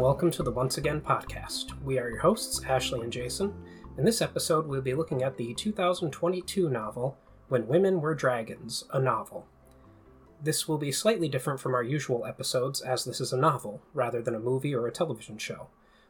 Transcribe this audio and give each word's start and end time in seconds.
welcome 0.00 0.30
to 0.30 0.42
the 0.42 0.50
Once 0.50 0.78
Again 0.78 1.02
podcast. 1.02 1.78
We 1.82 1.98
are 1.98 2.08
your 2.08 2.20
hosts, 2.20 2.64
Ashley 2.64 3.02
and 3.02 3.12
Jason. 3.12 3.52
In 3.98 4.04
this 4.06 4.22
episode, 4.22 4.66
we'll 4.66 4.80
be 4.80 4.94
looking 4.94 5.22
at 5.22 5.36
the 5.36 5.52
2022 5.52 6.70
novel, 6.70 7.18
When 7.48 7.68
Women 7.68 8.00
Were 8.00 8.14
Dragons, 8.14 8.84
a 8.94 8.98
novel. 8.98 9.46
This 10.42 10.66
will 10.66 10.78
be 10.78 10.90
slightly 10.90 11.28
different 11.28 11.60
from 11.60 11.74
our 11.74 11.82
usual 11.82 12.24
episodes, 12.24 12.80
as 12.80 13.04
this 13.04 13.20
is 13.20 13.34
a 13.34 13.36
novel, 13.36 13.82
rather 13.92 14.22
than 14.22 14.34
a 14.34 14.40
movie 14.40 14.74
or 14.74 14.86
a 14.86 14.90
television 14.90 15.36
show. 15.36 15.66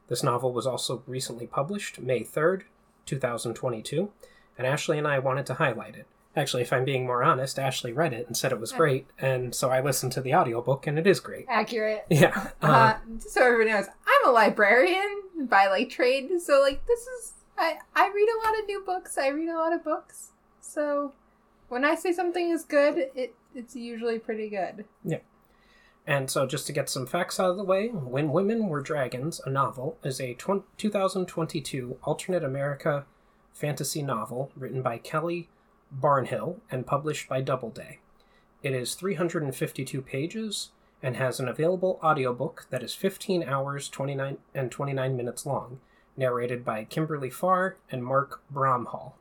This 0.07 0.23
novel 0.23 0.53
was 0.53 0.69
also 0.69 1.03
recently 1.09 1.49
published, 1.49 1.99
May 1.99 2.21
3rd, 2.21 2.63
2022, 3.07 4.13
and 4.57 4.69
Ashley 4.69 4.99
and 4.99 5.09
I 5.09 5.19
wanted 5.19 5.47
to 5.47 5.55
highlight 5.55 5.97
it. 5.97 6.07
Actually, 6.41 6.63
if 6.63 6.73
I'm 6.73 6.85
being 6.85 7.07
more 7.07 7.23
honest, 7.23 7.59
Ashley 7.59 7.93
read 7.93 8.13
it 8.15 8.27
and 8.27 8.35
said 8.37 8.51
it 8.51 8.59
was 8.61 8.73
great, 8.73 9.07
and 9.19 9.55
so 9.55 9.69
I 9.71 9.81
listened 9.81 10.13
to 10.13 10.21
the 10.23 10.35
audiobook, 10.35 10.87
and 10.87 10.99
it 10.99 11.07
is 11.07 11.21
great. 11.21 11.45
Accurate. 11.49 12.07
Yeah. 12.09 12.51
Uh, 12.63 12.67
Uh, 12.67 12.95
so 13.19 13.45
everybody 13.45 13.71
knows, 13.71 13.87
I'm 14.07 14.29
a 14.29 14.33
librarian 14.33 15.23
by 15.49 15.67
like 15.69 15.91
trade. 15.91 16.31
So 16.41 16.61
like 16.61 16.87
this 16.87 17.01
is 17.01 17.35
I 17.59 17.79
I 17.95 18.09
read 18.09 18.29
a 18.29 18.47
lot 18.47 18.59
of 18.59 18.67
new 18.67 18.83
books. 18.85 19.19
I 19.19 19.29
read 19.29 19.49
a 19.49 19.57
lot 19.59 19.73
of 19.75 19.85
books. 19.85 20.31
So 20.61 21.13
when 21.69 21.85
I 21.85 21.95
say 21.95 22.13
something 22.13 22.51
is 22.51 22.65
good, 22.65 23.11
it 23.15 23.35
it's 23.55 23.77
usually 23.77 24.19
pretty 24.19 24.49
good. 24.49 24.87
Yeah. 25.05 25.19
And 26.07 26.31
so, 26.31 26.47
just 26.47 26.67
to 26.67 26.73
get 26.73 26.89
some 26.89 27.07
facts 27.07 27.39
out 27.39 27.51
of 27.51 27.57
the 27.57 27.63
way, 27.63 27.89
When 27.89 28.33
Women 28.33 28.69
Were 28.69 28.81
Dragons, 28.81 29.41
a 29.45 29.51
novel, 29.51 29.99
is 30.03 30.21
a 30.21 30.35
tw- 30.35 30.65
2022 30.79 31.99
alternate 32.03 32.43
America 32.43 33.05
fantasy 33.53 34.03
novel 34.03 34.51
written 34.57 34.81
by 34.83 34.97
Kelly 34.99 35.51
Barnhill 35.95 36.61
and 36.71 36.87
published 36.87 37.29
by 37.29 37.41
Doubleday. 37.41 37.99
It 38.63 38.73
is 38.73 38.95
352 38.95 40.03
pages 40.03 40.71
and 41.03 41.17
has 41.17 41.41
an 41.41 41.49
available 41.49 41.99
audiobook 42.03 42.67
that 42.71 42.83
is 42.83 42.95
15 42.95 43.43
hours 43.43 43.89
29 43.89 44.39
and 44.55 44.71
29 44.71 45.17
minutes 45.17 45.47
long, 45.47 45.81
narrated 46.17 46.65
by 46.65 46.85
Kimberly 46.85 47.31
Farr 47.31 47.77
and 47.91 48.05
Mark 48.05 48.43
Bramhall. 48.53 49.13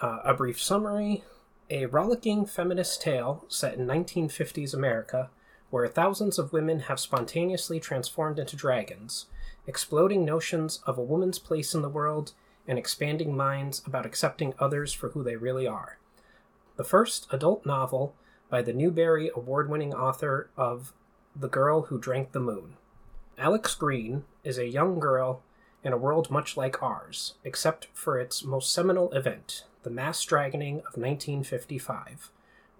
Uh, 0.00 0.18
a 0.24 0.34
brief 0.34 0.60
summary 0.60 1.24
a 1.72 1.86
rollicking 1.86 2.44
feminist 2.44 3.00
tale 3.00 3.46
set 3.48 3.78
in 3.78 3.86
1950s 3.86 4.74
America 4.74 5.30
where 5.70 5.88
thousands 5.88 6.38
of 6.38 6.52
women 6.52 6.80
have 6.80 7.00
spontaneously 7.00 7.80
transformed 7.80 8.38
into 8.38 8.54
dragons, 8.54 9.24
exploding 9.66 10.22
notions 10.22 10.80
of 10.84 10.98
a 10.98 11.02
woman's 11.02 11.38
place 11.38 11.72
in 11.74 11.80
the 11.80 11.88
world 11.88 12.32
and 12.66 12.78
expanding 12.78 13.36
minds 13.36 13.82
about 13.86 14.06
accepting 14.06 14.54
others 14.58 14.92
for 14.92 15.10
who 15.10 15.22
they 15.22 15.36
really 15.36 15.66
are. 15.66 15.98
The 16.76 16.84
first 16.84 17.26
adult 17.30 17.66
novel 17.66 18.14
by 18.48 18.62
the 18.62 18.72
Newbery 18.72 19.30
Award 19.34 19.68
winning 19.68 19.94
author 19.94 20.50
of 20.56 20.92
The 21.34 21.48
Girl 21.48 21.82
Who 21.82 21.98
Drank 21.98 22.32
the 22.32 22.40
Moon. 22.40 22.76
Alex 23.38 23.74
Green 23.74 24.24
is 24.44 24.58
a 24.58 24.68
young 24.68 25.00
girl 25.00 25.42
in 25.82 25.92
a 25.92 25.98
world 25.98 26.30
much 26.30 26.56
like 26.56 26.82
ours, 26.82 27.34
except 27.44 27.88
for 27.92 28.18
its 28.18 28.44
most 28.44 28.72
seminal 28.72 29.10
event, 29.12 29.64
the 29.82 29.90
mass 29.90 30.24
dragoning 30.24 30.78
of 30.78 30.96
1955 30.96 32.30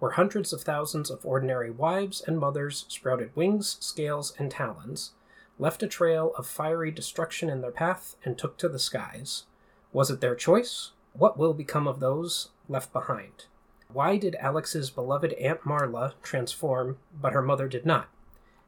where 0.03 0.11
hundreds 0.11 0.51
of 0.51 0.61
thousands 0.61 1.09
of 1.09 1.25
ordinary 1.25 1.71
wives 1.71 2.21
and 2.27 2.37
mothers 2.37 2.83
sprouted 2.89 3.33
wings, 3.37 3.77
scales, 3.79 4.33
and 4.37 4.51
talons, 4.51 5.13
left 5.57 5.81
a 5.81 5.87
trail 5.87 6.33
of 6.37 6.45
fiery 6.45 6.91
destruction 6.91 7.49
in 7.49 7.61
their 7.61 7.71
path, 7.71 8.17
and 8.25 8.37
took 8.37 8.57
to 8.57 8.67
the 8.67 8.77
skies. 8.77 9.45
Was 9.93 10.09
it 10.11 10.19
their 10.19 10.35
choice? 10.35 10.91
What 11.13 11.37
will 11.37 11.53
become 11.53 11.87
of 11.87 11.99
those 11.99 12.49
left 12.67 12.91
behind? 12.91 13.45
Why 13.87 14.17
did 14.17 14.35
Alex's 14.35 14.89
beloved 14.89 15.33
Aunt 15.33 15.61
Marla 15.61 16.13
transform, 16.21 16.97
but 17.13 17.33
her 17.33 17.41
mother 17.41 17.67
did 17.67 17.85
not? 17.85 18.09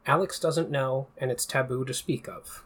Alex 0.06 0.40
doesn't 0.40 0.70
know, 0.70 1.08
and 1.18 1.32
it's 1.32 1.46
taboo 1.46 1.84
to 1.84 1.94
speak 1.94 2.30
of. 2.30 2.64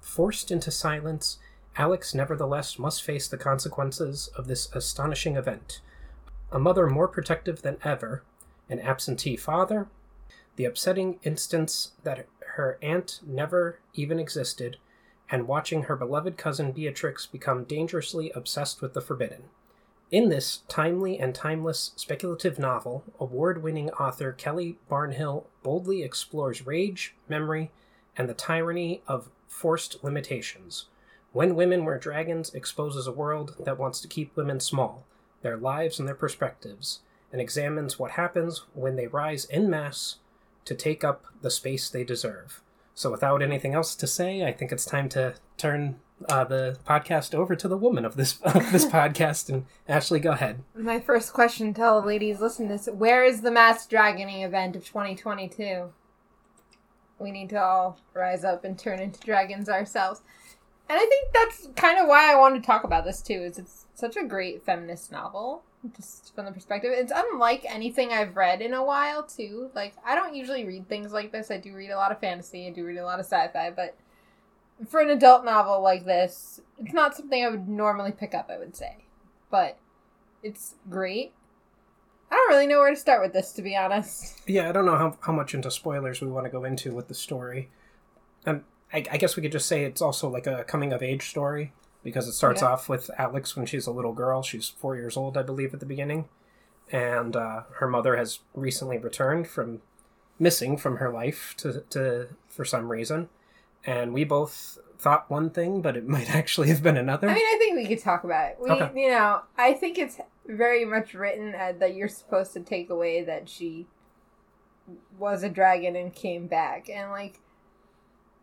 Forced 0.00 0.50
into 0.50 0.70
silence, 0.70 1.38
Alex 1.76 2.14
nevertheless 2.14 2.78
must 2.78 3.02
face 3.02 3.26
the 3.26 3.38
consequences 3.38 4.28
of 4.36 4.46
this 4.46 4.68
astonishing 4.74 5.36
event 5.36 5.80
a 6.52 6.58
mother 6.58 6.86
more 6.86 7.08
protective 7.08 7.62
than 7.62 7.78
ever, 7.82 8.22
an 8.68 8.78
absentee 8.78 9.36
father, 9.36 9.88
the 10.56 10.66
upsetting 10.66 11.18
instance 11.22 11.92
that 12.04 12.26
her 12.56 12.78
aunt 12.82 13.20
never 13.26 13.78
even 13.94 14.18
existed, 14.18 14.76
and 15.32 15.48
watching 15.48 15.84
her 15.84 15.96
beloved 15.96 16.36
cousin 16.36 16.72
Beatrix 16.72 17.26
become 17.26 17.64
dangerously 17.64 18.30
obsessed 18.34 18.82
with 18.82 18.92
the 18.92 19.00
forbidden. 19.00 19.44
In 20.10 20.28
this 20.28 20.60
timely 20.68 21.18
and 21.18 21.34
timeless 21.34 21.92
speculative 21.96 22.58
novel, 22.58 23.02
award 23.18 23.62
winning 23.62 23.88
author 23.92 24.32
Kelly 24.32 24.76
Barnhill 24.90 25.44
boldly 25.62 26.02
explores 26.02 26.66
rage, 26.66 27.14
memory, 27.30 27.70
and 28.14 28.28
the 28.28 28.34
tyranny 28.34 29.02
of 29.08 29.30
forced 29.48 30.04
limitations. 30.04 30.84
When 31.32 31.56
Women 31.56 31.86
Were 31.86 31.98
Dragons 31.98 32.52
exposes 32.52 33.06
a 33.06 33.12
world 33.12 33.56
that 33.64 33.78
wants 33.78 34.02
to 34.02 34.08
keep 34.08 34.36
women 34.36 34.60
small, 34.60 35.06
their 35.40 35.56
lives 35.56 35.98
and 35.98 36.06
their 36.06 36.14
perspectives, 36.14 37.00
and 37.32 37.40
examines 37.40 37.98
what 37.98 38.12
happens 38.12 38.64
when 38.74 38.96
they 38.96 39.06
rise 39.06 39.46
en 39.50 39.70
masse 39.70 40.16
to 40.66 40.74
take 40.74 41.02
up 41.02 41.24
the 41.40 41.50
space 41.50 41.88
they 41.88 42.04
deserve. 42.04 42.60
So, 42.94 43.10
without 43.10 43.42
anything 43.42 43.74
else 43.74 43.94
to 43.96 44.06
say, 44.06 44.44
I 44.44 44.52
think 44.52 44.70
it's 44.70 44.84
time 44.84 45.08
to 45.10 45.34
turn 45.56 45.98
uh, 46.28 46.44
the 46.44 46.78
podcast 46.86 47.34
over 47.34 47.56
to 47.56 47.68
the 47.68 47.76
woman 47.76 48.04
of 48.04 48.16
this 48.16 48.40
of 48.42 48.70
this 48.72 48.84
podcast. 48.84 49.48
And 49.48 49.66
Ashley, 49.88 50.20
go 50.20 50.32
ahead. 50.32 50.62
My 50.74 51.00
first 51.00 51.32
question 51.32 51.72
to 51.74 51.82
all 51.82 52.00
the 52.02 52.06
ladies 52.08 52.40
listening 52.40 52.68
to 52.68 52.74
this: 52.74 52.88
Where 52.88 53.24
is 53.24 53.40
the 53.40 53.50
mass 53.50 53.86
dragoning 53.86 54.44
event 54.44 54.76
of 54.76 54.84
2022? 54.84 55.92
We 57.18 57.30
need 57.30 57.50
to 57.50 57.62
all 57.62 57.98
rise 58.14 58.44
up 58.44 58.64
and 58.64 58.78
turn 58.78 58.98
into 58.98 59.20
dragons 59.20 59.68
ourselves. 59.68 60.22
And 60.92 61.00
I 61.00 61.06
think 61.06 61.32
that's 61.32 61.68
kind 61.74 61.98
of 61.98 62.06
why 62.06 62.30
I 62.30 62.36
want 62.36 62.54
to 62.54 62.60
talk 62.60 62.84
about 62.84 63.06
this 63.06 63.22
too. 63.22 63.32
Is 63.32 63.58
it's 63.58 63.86
such 63.94 64.14
a 64.14 64.24
great 64.24 64.62
feminist 64.62 65.10
novel, 65.10 65.62
just 65.96 66.34
from 66.34 66.44
the 66.44 66.52
perspective. 66.52 66.92
It's 66.94 67.10
unlike 67.14 67.64
anything 67.66 68.12
I've 68.12 68.36
read 68.36 68.60
in 68.60 68.74
a 68.74 68.84
while 68.84 69.22
too. 69.22 69.70
Like 69.74 69.94
I 70.04 70.14
don't 70.14 70.34
usually 70.34 70.66
read 70.66 70.90
things 70.90 71.10
like 71.10 71.32
this. 71.32 71.50
I 71.50 71.56
do 71.56 71.72
read 71.74 71.92
a 71.92 71.96
lot 71.96 72.12
of 72.12 72.20
fantasy. 72.20 72.66
I 72.66 72.72
do 72.72 72.84
read 72.84 72.98
a 72.98 73.06
lot 73.06 73.20
of 73.20 73.24
sci-fi, 73.24 73.70
but 73.70 73.96
for 74.86 75.00
an 75.00 75.08
adult 75.08 75.46
novel 75.46 75.80
like 75.80 76.04
this, 76.04 76.60
it's 76.78 76.92
not 76.92 77.16
something 77.16 77.42
I 77.42 77.48
would 77.48 77.70
normally 77.70 78.12
pick 78.12 78.34
up. 78.34 78.50
I 78.52 78.58
would 78.58 78.76
say, 78.76 78.98
but 79.50 79.78
it's 80.42 80.74
great. 80.90 81.32
I 82.30 82.34
don't 82.34 82.50
really 82.50 82.66
know 82.66 82.80
where 82.80 82.90
to 82.90 82.96
start 82.96 83.22
with 83.22 83.32
this, 83.32 83.52
to 83.52 83.62
be 83.62 83.74
honest. 83.74 84.42
Yeah, 84.46 84.68
I 84.68 84.72
don't 84.72 84.84
know 84.84 84.98
how, 84.98 85.16
how 85.22 85.32
much 85.32 85.54
into 85.54 85.70
spoilers 85.70 86.20
we 86.20 86.28
want 86.28 86.44
to 86.44 86.50
go 86.50 86.64
into 86.64 86.92
with 86.92 87.08
the 87.08 87.14
story. 87.14 87.70
Um, 88.44 88.64
I, 88.92 89.04
I 89.10 89.16
guess 89.16 89.36
we 89.36 89.42
could 89.42 89.52
just 89.52 89.66
say 89.68 89.84
it's 89.84 90.02
also 90.02 90.28
like 90.28 90.46
a 90.46 90.64
coming 90.64 90.92
of 90.92 91.02
age 91.02 91.28
story 91.30 91.72
because 92.04 92.26
it 92.28 92.32
starts 92.32 92.62
Yeah. 92.62 92.68
off 92.68 92.88
with 92.88 93.10
Alex 93.18 93.56
when 93.56 93.66
she's 93.66 93.86
a 93.86 93.92
little 93.92 94.12
girl. 94.12 94.42
She's 94.42 94.68
four 94.68 94.96
years 94.96 95.16
old, 95.16 95.36
I 95.38 95.42
believe, 95.42 95.72
at 95.72 95.80
the 95.80 95.86
beginning. 95.86 96.28
And 96.90 97.36
uh, 97.36 97.62
her 97.76 97.88
mother 97.88 98.16
has 98.16 98.40
recently 98.54 98.98
returned 98.98 99.46
from 99.48 99.80
missing 100.38 100.76
from 100.76 100.96
her 100.96 101.10
life 101.10 101.54
to, 101.58 101.82
to 101.90 102.28
for 102.48 102.64
some 102.64 102.90
reason. 102.90 103.28
And 103.86 104.12
we 104.12 104.24
both 104.24 104.78
thought 104.98 105.30
one 105.30 105.50
thing, 105.50 105.80
but 105.80 105.96
it 105.96 106.06
might 106.16 106.34
actually 106.34 106.68
have 106.68 106.82
been 106.82 106.96
another. 106.96 107.28
I 107.30 107.34
mean, 107.34 107.44
I 107.46 107.56
think 107.58 107.76
we 107.76 107.86
could 107.86 108.02
talk 108.02 108.24
about 108.24 108.50
it. 108.50 108.58
We, 108.60 108.70
Okay. 108.70 109.04
you 109.04 109.10
know, 109.10 109.42
I 109.56 109.72
think 109.72 109.96
it's 109.98 110.18
very 110.46 110.84
much 110.84 111.14
written 111.14 111.54
uh, 111.54 111.72
that 111.78 111.94
you're 111.94 112.08
supposed 112.08 112.52
to 112.54 112.60
take 112.60 112.90
away 112.90 113.22
that 113.24 113.48
she 113.48 113.86
was 115.18 115.42
a 115.42 115.48
dragon 115.48 115.94
and 115.96 116.12
came 116.12 116.46
back, 116.48 116.90
and 116.90 117.10
like, 117.10 117.38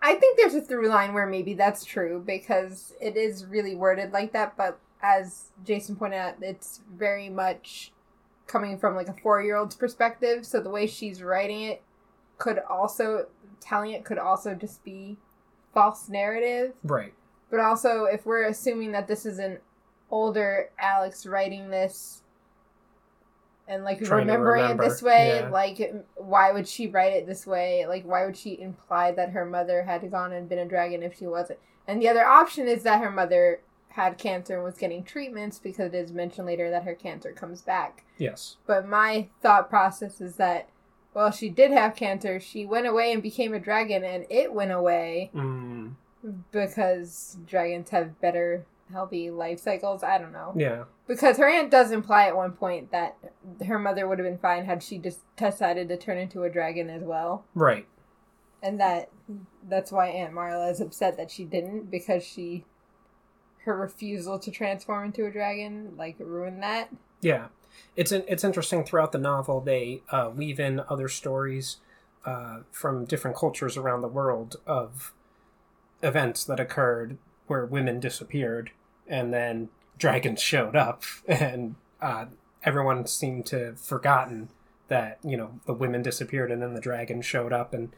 I 0.01 0.15
think 0.15 0.37
there's 0.37 0.55
a 0.55 0.61
through 0.61 0.87
line 0.87 1.13
where 1.13 1.27
maybe 1.27 1.53
that's 1.53 1.83
true 1.83 2.23
because 2.25 2.93
it 3.01 3.17
is 3.17 3.45
really 3.45 3.75
worded 3.75 4.13
like 4.13 4.31
that. 4.33 4.55
But 4.55 4.79
as 5.01 5.51
Jason 5.65 5.95
pointed 5.95 6.17
out, 6.17 6.35
it's 6.41 6.81
very 6.95 7.29
much 7.29 7.91
coming 8.47 8.77
from 8.77 8.95
like 8.95 9.07
a 9.07 9.13
four 9.13 9.41
year 9.41 9.57
old's 9.57 9.75
perspective. 9.75 10.45
So 10.45 10.59
the 10.61 10.69
way 10.69 10.87
she's 10.87 11.21
writing 11.21 11.63
it 11.63 11.81
could 12.37 12.59
also 12.69 13.27
telling 13.59 13.91
it 13.91 14.05
could 14.05 14.17
also 14.17 14.55
just 14.55 14.83
be 14.83 15.17
false 15.73 16.09
narrative 16.09 16.73
right. 16.83 17.13
but 17.51 17.59
also, 17.59 18.05
if 18.05 18.25
we're 18.25 18.47
assuming 18.47 18.91
that 18.93 19.07
this 19.07 19.25
is 19.25 19.37
an 19.37 19.59
older 20.09 20.69
Alex 20.79 21.25
writing 21.25 21.69
this 21.69 22.23
and 23.69 23.83
like 23.85 24.01
remembering 24.01 24.63
remember, 24.63 24.83
it 24.83 24.89
this 24.89 25.01
way, 25.01 25.41
yeah. 25.41 25.49
like 25.49 25.93
why 26.15 26.51
would 26.51 26.67
she 26.67 26.87
write 26.87 27.13
it 27.13 27.27
this 27.27 27.45
way? 27.45 27.85
Like 27.87 28.03
why 28.03 28.25
would 28.25 28.35
she 28.35 28.59
imply 28.59 29.11
that 29.11 29.29
her 29.29 29.45
mother 29.45 29.83
had 29.83 30.09
gone 30.11 30.33
and 30.33 30.49
been 30.49 30.59
a 30.59 30.65
dragon 30.65 31.03
if 31.03 31.17
she 31.17 31.27
wasn't? 31.27 31.59
And 31.87 32.01
the 32.01 32.09
other 32.09 32.25
option 32.25 32.67
is 32.67 32.83
that 32.83 33.01
her 33.01 33.11
mother 33.11 33.61
had 33.89 34.17
cancer 34.17 34.55
and 34.55 34.63
was 34.63 34.77
getting 34.77 35.03
treatments 35.03 35.59
because 35.59 35.93
it 35.93 35.97
is 35.97 36.11
mentioned 36.11 36.47
later 36.47 36.69
that 36.71 36.83
her 36.83 36.95
cancer 36.95 37.31
comes 37.31 37.61
back. 37.61 38.05
Yes. 38.17 38.57
But 38.65 38.87
my 38.87 39.29
thought 39.41 39.69
process 39.69 40.19
is 40.19 40.35
that 40.35 40.69
well, 41.13 41.31
she 41.31 41.49
did 41.49 41.71
have 41.71 41.95
cancer. 41.95 42.39
She 42.39 42.65
went 42.65 42.87
away 42.87 43.11
and 43.11 43.21
became 43.21 43.53
a 43.53 43.59
dragon, 43.59 44.03
and 44.03 44.25
it 44.29 44.53
went 44.53 44.71
away 44.71 45.31
Mm, 45.33 45.93
because 46.51 47.37
dragons 47.47 47.89
have 47.89 48.19
better 48.21 48.65
healthy 48.91 49.29
life 49.29 49.59
cycles. 49.59 50.03
I 50.03 50.17
don't 50.17 50.31
know. 50.31 50.53
yeah. 50.55 50.83
Because 51.07 51.37
her 51.37 51.49
aunt 51.49 51.71
does 51.71 51.91
imply 51.91 52.27
at 52.27 52.35
one 52.35 52.51
point 52.51 52.91
that 52.91 53.17
her 53.65 53.79
mother 53.79 54.07
would 54.07 54.19
have 54.19 54.27
been 54.27 54.37
fine 54.37 54.65
had 54.65 54.83
she 54.83 54.97
just 54.97 55.19
decided 55.37 55.89
to 55.89 55.97
turn 55.97 56.17
into 56.17 56.43
a 56.43 56.49
dragon 56.49 56.89
as 56.89 57.03
well. 57.03 57.45
Right. 57.55 57.87
and 58.61 58.79
that 58.79 59.09
that's 59.69 59.91
why 59.91 60.07
Aunt 60.07 60.33
Marla 60.33 60.71
is 60.71 60.81
upset 60.81 61.17
that 61.17 61.31
she 61.31 61.45
didn't 61.45 61.89
because 61.91 62.23
she 62.23 62.65
her 63.65 63.75
refusal 63.75 64.39
to 64.39 64.51
transform 64.51 65.05
into 65.05 65.25
a 65.25 65.31
dragon 65.31 65.93
like 65.97 66.15
ruined 66.19 66.61
that. 66.63 66.89
Yeah, 67.21 67.47
it's 67.95 68.11
an, 68.11 68.23
it's 68.27 68.43
interesting 68.43 68.83
throughout 68.83 69.11
the 69.11 69.17
novel 69.17 69.61
they 69.61 70.01
uh, 70.11 70.29
weave 70.35 70.59
in 70.59 70.81
other 70.89 71.07
stories 71.09 71.77
uh, 72.25 72.59
from 72.71 73.05
different 73.05 73.35
cultures 73.37 73.77
around 73.77 74.01
the 74.01 74.07
world 74.07 74.55
of 74.65 75.13
events 76.01 76.43
that 76.45 76.59
occurred 76.59 77.17
where 77.47 77.65
women 77.65 77.99
disappeared 77.99 78.71
and 79.09 79.33
then 79.33 79.69
dragons 79.97 80.41
showed 80.41 80.75
up 80.75 81.03
and 81.27 81.75
uh, 82.01 82.25
everyone 82.63 83.05
seemed 83.05 83.45
to 83.47 83.65
have 83.65 83.79
forgotten 83.79 84.49
that 84.87 85.19
you 85.23 85.37
know 85.37 85.59
the 85.65 85.73
women 85.73 86.01
disappeared 86.01 86.51
and 86.51 86.61
then 86.61 86.73
the 86.73 86.81
dragon 86.81 87.21
showed 87.21 87.53
up 87.53 87.73
and 87.73 87.91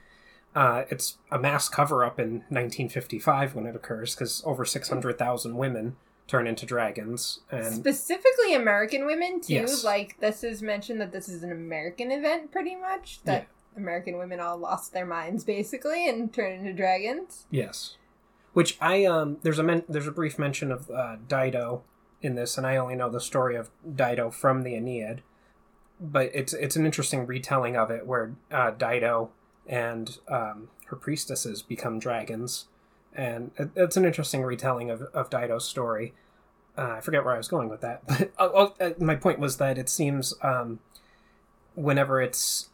uh, 0.54 0.84
it's 0.90 1.18
a 1.32 1.40
mass 1.40 1.70
cover 1.70 2.04
up 2.04 2.20
in 2.20 2.32
1955 2.50 3.56
when 3.56 3.66
it 3.66 3.76
occurs 3.76 4.14
because 4.14 4.44
over 4.46 4.66
600,000 4.66 5.56
women 5.56 5.96
turn 6.28 6.46
into 6.46 6.66
dragons 6.66 7.40
and 7.50 7.74
Specifically 7.74 8.54
American 8.54 9.06
women 9.06 9.40
too. 9.40 9.54
Yes. 9.54 9.84
Like 9.84 10.20
this 10.20 10.44
is 10.44 10.62
mentioned 10.62 11.00
that 11.00 11.12
this 11.14 11.30
is 11.30 11.44
an 11.44 11.52
American 11.52 12.12
event 12.12 12.52
pretty 12.52 12.76
much. 12.76 13.22
That 13.24 13.48
American 13.78 14.18
women 14.18 14.42
all 14.42 14.58
lost 14.58 14.92
their 14.94 15.06
minds 15.06 15.46
basically 15.46 16.08
and 16.10 16.34
turned 16.34 16.60
into 16.60 16.74
dragons. 16.74 17.46
yes 17.50 17.96
which 18.54 18.78
i 18.82 19.06
um 19.06 19.38
there's 19.44 19.60
a 19.60 19.64
men- 19.64 19.84
there's 19.88 20.08
a 20.08 20.12
brief 20.12 20.38
mention 20.38 20.72
of 20.72 20.90
uh, 20.92 21.16
dido 21.28 21.84
in 22.22 22.36
this 22.36 22.58
and 22.58 22.68
i 22.68 22.76
only 22.76 22.96
know 22.96 23.10
the 23.10 23.20
story 23.20 23.56
of 23.56 23.70
dido 23.96 24.30
from 24.30 24.64
the 24.64 24.76
aeneid. 24.76 25.22
But 26.00 26.32
it's 26.34 26.54
it's 26.54 26.76
an 26.76 26.86
interesting 26.86 27.28
retelling 27.28 27.76
of 27.76 27.92
it 27.92 28.08
where 28.08 28.34
uh, 28.52 28.72
dido 28.72 29.30
and 29.68 30.18
um, 30.28 30.70
her 30.88 30.96
priestesses 30.96 31.62
become 31.62 32.00
dragons. 32.00 32.66
And 33.14 33.52
it, 33.58 33.70
it's 33.76 33.98
an 33.98 34.06
interesting 34.06 34.42
retelling 34.42 34.90
of, 34.90 35.04
of 35.14 35.30
dido's 35.30 35.68
story. 35.68 36.14
Uh, 36.78 36.96
i 36.98 37.02
forget 37.02 37.26
where 37.26 37.34
i 37.34 37.38
was 37.38 37.50
going 37.50 37.68
with 37.68 37.82
that 37.82 38.02
but 38.08 38.32
uh, 38.40 38.70
uh, 38.80 38.92
my 38.98 39.14
point 39.14 39.40
was 39.40 39.58
that 39.58 39.78
it 39.78 39.90
seems 39.90 40.34
um, 40.42 40.80
whenever 41.76 42.22
it's 42.22 42.70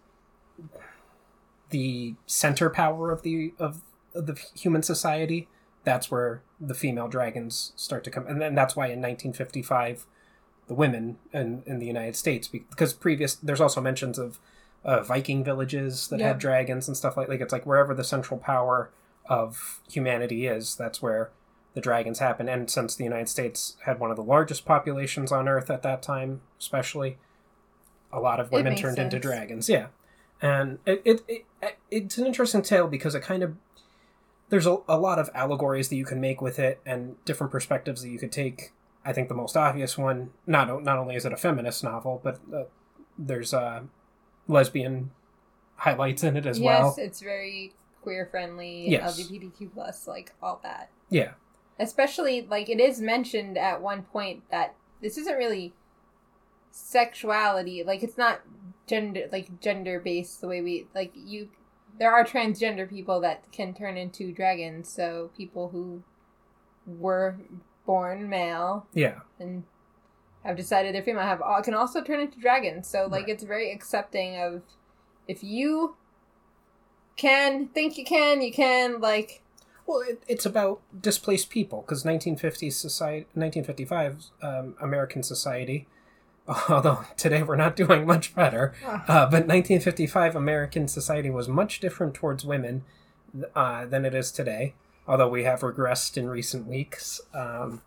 the 1.72 2.14
center 2.28 2.70
power 2.70 3.12
of 3.12 3.24
the 3.24 3.54
of, 3.58 3.82
of 4.14 4.28
the 4.28 4.40
human 4.56 4.84
society 4.84 5.48
that's 5.88 6.12
where 6.12 6.42
the 6.60 6.74
female 6.84 7.08
dragons 7.08 7.72
start 7.78 8.04
to 8.04 8.12
come 8.12 8.26
and 8.28 8.42
then 8.42 8.54
that's 8.54 8.76
why 8.76 8.86
in 8.88 9.00
1955 9.02 10.06
the 10.68 10.74
women 10.74 11.18
in, 11.32 11.64
in 11.66 11.80
the 11.80 11.86
united 11.86 12.16
states 12.16 12.46
because 12.50 12.92
previous 12.94 13.36
there's 13.36 13.62
also 13.62 13.80
mentions 13.80 14.20
of 14.20 14.38
uh, 14.84 15.02
viking 15.02 15.44
villages 15.46 16.10
that 16.10 16.20
Yeah. 16.20 16.28
had 16.30 16.40
dragons 16.40 16.88
and 16.90 16.98
stuff 16.98 17.16
like 17.18 17.30
like 17.30 17.40
it's 17.42 17.54
like 17.54 17.66
wherever 17.66 17.94
the 17.94 18.04
central 18.04 18.38
power 18.38 18.90
of 19.30 19.80
humanity 19.90 20.46
is 20.46 20.76
that's 20.76 21.02
where 21.02 21.32
the 21.74 21.82
dragons 21.82 22.18
happen. 22.20 22.50
And 22.50 22.70
since 22.72 22.96
the 22.96 23.04
united 23.04 23.30
states 23.30 23.78
had 23.86 24.00
one 24.00 24.10
of 24.12 24.18
the 24.18 24.24
largest 24.36 24.66
populations 24.66 25.32
on 25.32 25.48
earth 25.48 25.70
at 25.70 25.84
that 25.84 26.02
time 26.02 26.42
especially 26.60 27.18
a 28.12 28.20
lot 28.20 28.40
of 28.40 28.52
women 28.52 28.76
turned 28.76 29.00
into 29.00 29.20
dragons. 29.20 29.70
Yeah. 29.70 29.88
And 30.42 30.80
it, 30.86 31.02
it, 31.06 31.22
it 31.28 31.46
it's 31.92 32.18
an 32.18 32.26
interesting 32.26 32.62
tale 32.62 32.88
because 32.88 33.14
it 33.16 33.22
kind 33.22 33.44
of 33.44 33.56
there's 34.50 34.66
a, 34.66 34.78
a 34.88 34.98
lot 34.98 35.20
of 35.20 35.30
allegories 35.34 35.90
that 35.90 35.96
you 35.96 36.06
can 36.06 36.22
make 36.22 36.42
with 36.42 36.58
it 36.60 36.80
and 36.86 37.16
different 37.26 37.52
perspectives 37.52 38.02
that 38.02 38.10
you 38.10 38.18
could 38.20 38.32
take 38.32 38.72
i 39.06 39.12
think 39.14 39.28
the 39.30 39.36
most 39.36 39.58
obvious 39.58 39.98
one 39.98 40.32
not 40.46 40.84
not 40.84 40.98
only 40.98 41.16
is 41.16 41.26
it 41.26 41.34
a 41.34 41.38
feminist 41.38 41.84
novel 41.84 42.20
but 42.24 42.40
uh, 42.54 42.64
there's 43.18 43.54
uh 43.54 43.82
lesbian 44.48 45.12
highlights 45.78 46.24
in 46.24 46.36
it 46.38 46.46
as 46.46 46.60
yes, 46.60 46.66
well 46.82 46.96
it's 46.98 47.20
very 47.22 47.74
queer 48.02 48.26
friendly, 48.26 48.90
Yes. 48.90 49.20
LGBTQ 49.20 49.74
plus, 49.74 50.08
like 50.08 50.32
all 50.42 50.60
that. 50.64 50.90
yeah 51.10 51.32
Especially 51.78 52.42
like 52.50 52.70
it 52.70 52.80
is 52.80 53.02
mentioned 53.02 53.58
at 53.58 53.82
one 53.82 54.04
point 54.04 54.44
that 54.50 54.76
this 55.02 55.18
isn't 55.18 55.36
really 55.38 55.74
sexuality, 56.72 57.84
like 57.84 58.04
it's 58.04 58.18
not 58.18 58.42
gender 58.88 59.24
like 59.32 59.60
gender 59.60 60.00
based 60.00 60.40
the 60.42 60.48
way 60.48 60.62
we 60.62 60.88
like 60.96 61.12
you 61.16 61.50
there 62.00 62.12
are 62.12 62.24
transgender 62.24 62.90
people 62.90 63.20
that 63.22 63.52
can 63.52 63.74
turn 63.74 63.98
into 63.98 64.32
dragons, 64.32 64.90
so 64.90 65.32
people 65.36 65.70
who 65.70 66.04
were 66.86 67.36
born 67.86 68.30
male 68.30 68.86
yeah 68.94 69.20
and 69.40 69.64
have 70.44 70.56
decided 70.58 70.94
they're 70.94 71.02
female 71.04 71.24
have 71.24 71.42
all 71.42 71.62
can 71.62 71.74
also 71.74 72.02
turn 72.02 72.20
into 72.20 72.40
dragons. 72.40 72.88
So 72.88 73.08
like 73.10 73.24
Right. 73.24 73.30
it's 73.30 73.44
very 73.44 73.72
accepting 73.72 74.38
of 74.40 74.62
if 75.28 75.44
you 75.44 75.96
can 77.18 77.68
think 77.70 77.98
you 77.98 78.06
can, 78.06 78.42
you 78.42 78.52
can 78.54 79.00
like 79.02 79.42
well 79.86 80.02
it, 80.02 80.22
it's 80.28 80.46
about 80.46 80.82
displaced 81.02 81.50
people 81.50 81.82
because 81.82 82.04
1950s 82.04 82.74
society 82.74 83.26
1955 83.34 84.26
um, 84.42 84.76
american 84.82 85.24
society 85.24 85.88
although 86.70 87.04
today 87.18 87.44
we're 87.44 87.56
not 87.56 87.76
doing 87.76 88.06
much 88.06 88.34
better 88.34 88.74
Uh, 88.84 89.26
but 89.26 89.46
1955 89.48 90.36
American 90.36 90.88
society 90.88 91.30
was 91.30 91.48
much 91.48 91.80
different 91.80 92.14
towards 92.14 92.46
women 92.46 92.84
uh, 93.56 93.86
than 93.86 94.06
it 94.06 94.14
is 94.16 94.32
today. 94.32 94.74
Although 95.08 95.30
we 95.30 95.44
have 95.44 95.62
regressed 95.62 96.18
in 96.18 96.30
recent 96.30 96.68
weeks. 96.68 97.22
Um, 97.34 97.82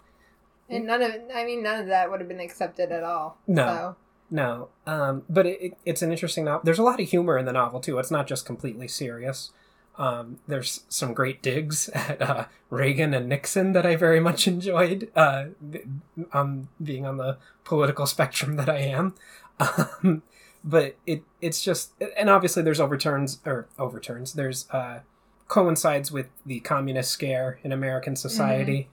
and 0.69 0.87
none 0.87 1.03
of 1.03 1.13
I 1.35 1.45
mean 1.45 1.63
none 1.63 1.81
of 1.81 1.87
that 1.89 2.11
would 2.11 2.21
have 2.21 2.29
been 2.29 2.41
accepted 2.41 2.93
at 2.93 3.03
all. 3.03 3.39
No. 3.47 3.67
So 3.67 3.97
no, 4.31 4.69
um, 4.87 5.25
but 5.29 5.45
it, 5.45 5.61
it, 5.61 5.79
it's 5.85 6.03
an 6.03 6.13
interesting 6.13 6.45
novel. 6.45 6.61
There's 6.63 6.79
a 6.79 6.85
lot 6.85 7.01
of 7.01 7.09
humor 7.09 7.37
in 7.37 7.47
the 7.47 7.53
novel 7.53 7.81
too. 7.81 7.99
It's 7.99 8.13
not 8.13 8.29
just 8.29 8.47
completely 8.47 8.87
serious. 8.87 9.51
Um, 9.99 10.39
there's 10.47 10.85
some 10.89 11.13
great 11.13 11.43
digs 11.43 11.89
at 11.95 12.23
uh, 12.23 12.47
Reagan 12.71 13.13
and 13.15 13.29
Nixon 13.29 13.73
that 13.73 13.85
I 13.85 13.97
very 13.97 14.21
much 14.21 14.47
enjoyed. 14.47 15.11
Uh, 15.15 15.47
um, 16.33 16.69
being 16.83 17.07
on 17.07 17.17
the 17.17 17.39
political 17.65 18.07
spectrum 18.07 18.57
that 18.57 18.69
I 18.69 18.79
am, 18.79 19.15
um, 19.61 20.23
but 20.65 20.97
it 21.07 21.23
it's 21.41 21.63
just 21.63 21.93
and 22.17 22.31
obviously 22.31 22.63
there's 22.63 22.81
overturns 22.81 23.41
or 23.45 23.69
overturns. 23.79 24.35
There's 24.35 24.69
uh, 24.71 25.01
coincides 25.49 26.11
with 26.13 26.29
the 26.47 26.61
communist 26.61 27.11
scare 27.11 27.59
in 27.63 27.73
American 27.73 28.17
society, 28.17 28.89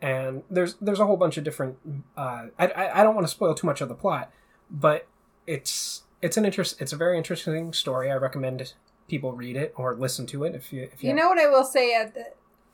and 0.00 0.42
there's 0.50 0.74
there's 0.80 1.00
a 1.00 1.06
whole 1.06 1.16
bunch 1.16 1.36
of 1.36 1.44
different. 1.44 1.76
Uh, 2.16 2.46
I, 2.58 2.66
I 2.66 3.00
I 3.00 3.02
don't 3.02 3.14
want 3.14 3.26
to 3.26 3.30
spoil 3.30 3.54
too 3.54 3.66
much 3.66 3.80
of 3.80 3.88
the 3.88 3.94
plot, 3.94 4.32
but 4.70 5.06
it's 5.46 6.02
it's 6.22 6.36
an 6.36 6.44
interest. 6.44 6.80
It's 6.80 6.92
a 6.92 6.96
very 6.96 7.16
interesting 7.16 7.72
story. 7.72 8.10
I 8.10 8.16
recommend 8.16 8.72
people 9.10 9.32
read 9.32 9.56
it 9.56 9.74
or 9.76 9.94
listen 9.96 10.24
to 10.26 10.44
it 10.44 10.54
if 10.54 10.72
you 10.72 10.88
if 10.92 11.02
you, 11.02 11.10
you 11.10 11.14
know 11.16 11.28
what 11.28 11.38
I 11.38 11.48
will 11.48 11.64
say 11.64 11.94
at 11.94 12.14
the 12.14 12.24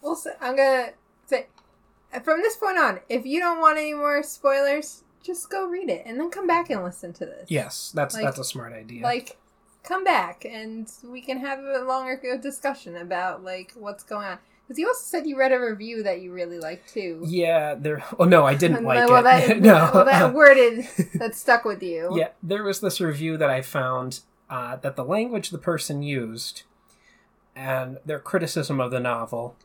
we'll 0.02 0.14
say, 0.14 0.30
I'm 0.40 0.54
gonna 0.54 0.90
say 1.26 1.46
from 2.22 2.40
this 2.42 2.56
point 2.56 2.78
on, 2.78 3.00
if 3.08 3.26
you 3.26 3.40
don't 3.40 3.60
want 3.60 3.78
any 3.78 3.94
more 3.94 4.22
spoilers, 4.22 5.02
just 5.22 5.50
go 5.50 5.66
read 5.66 5.88
it 5.90 6.02
and 6.06 6.20
then 6.20 6.30
come 6.30 6.46
back 6.46 6.70
and 6.70 6.84
listen 6.84 7.12
to 7.14 7.26
this. 7.26 7.50
Yes, 7.50 7.90
that's 7.94 8.14
Like- 8.14 8.24
that's 8.24 8.38
a 8.38 8.44
smart 8.44 8.72
idea. 8.72 9.02
Like 9.02 9.38
come 9.82 10.04
back 10.04 10.44
and 10.44 10.90
we 11.04 11.20
can 11.20 11.38
have 11.38 11.60
a 11.60 11.84
longer 11.84 12.38
discussion 12.40 12.96
about 12.96 13.42
like 13.42 13.72
what's 13.74 14.02
going 14.04 14.26
on. 14.26 14.38
Because 14.66 14.80
you 14.80 14.88
also 14.88 15.04
said 15.04 15.28
you 15.28 15.38
read 15.38 15.52
a 15.52 15.60
review 15.60 16.02
that 16.02 16.20
you 16.22 16.32
really 16.32 16.58
liked 16.58 16.92
too. 16.92 17.22
yeah, 17.24 17.76
there. 17.76 18.04
Oh 18.18 18.24
no, 18.24 18.44
I 18.44 18.56
didn't 18.56 18.82
like 18.90 19.08
well, 19.08 19.20
it. 19.20 19.22
That, 19.22 19.60
no, 19.60 19.90
well, 19.94 20.04
that 20.04 20.34
word 20.40 20.56
is, 20.56 20.92
that 21.14 21.36
stuck 21.36 21.64
with 21.64 21.82
you. 21.82 22.16
yeah, 22.18 22.30
there 22.42 22.64
was 22.64 22.80
this 22.80 23.00
review 23.00 23.36
that 23.36 23.48
I 23.48 23.62
found 23.62 24.20
uh, 24.48 24.76
that 24.76 24.96
the 24.96 25.04
language 25.04 25.50
the 25.50 25.58
person 25.58 26.02
used 26.02 26.62
and 27.54 27.98
their 28.04 28.18
criticism 28.18 28.80
of 28.80 28.90
the 28.90 29.00
novel 29.00 29.56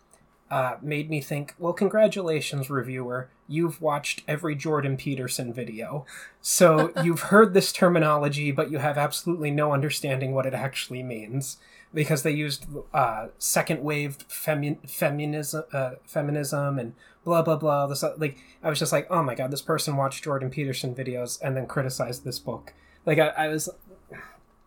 uh, 0.51 0.75
made 0.81 1.09
me 1.09 1.21
think, 1.21 1.55
well, 1.57 1.71
congratulations, 1.71 2.69
reviewer. 2.69 3.29
You've 3.47 3.81
watched 3.81 4.23
every 4.27 4.53
Jordan 4.53 4.97
Peterson 4.97 5.53
video. 5.53 6.05
So 6.41 6.91
you've 7.03 7.21
heard 7.21 7.53
this 7.53 7.71
terminology, 7.71 8.51
but 8.51 8.69
you 8.69 8.79
have 8.79 8.97
absolutely 8.97 9.49
no 9.49 9.71
understanding 9.71 10.33
what 10.33 10.45
it 10.45 10.53
actually 10.53 11.03
means. 11.03 11.57
Because 11.93 12.23
they 12.23 12.31
used 12.31 12.65
uh, 12.93 13.27
second 13.37 13.83
wave 13.83 14.17
femi- 14.29 14.89
feminism, 14.89 15.63
uh, 15.73 15.91
feminism 16.05 16.79
and 16.79 16.93
blah, 17.25 17.41
blah, 17.41 17.57
blah. 17.57 17.87
This, 17.87 18.01
uh, 18.01 18.13
like, 18.17 18.37
I 18.63 18.69
was 18.69 18.79
just 18.79 18.93
like, 18.93 19.07
oh 19.09 19.23
my 19.23 19.35
god, 19.35 19.51
this 19.51 19.61
person 19.61 19.97
watched 19.97 20.23
Jordan 20.23 20.49
Peterson 20.49 20.95
videos 20.95 21.41
and 21.41 21.55
then 21.55 21.65
criticized 21.67 22.23
this 22.23 22.39
book. 22.39 22.73
Like, 23.05 23.19
I, 23.19 23.27
I 23.29 23.47
was. 23.49 23.69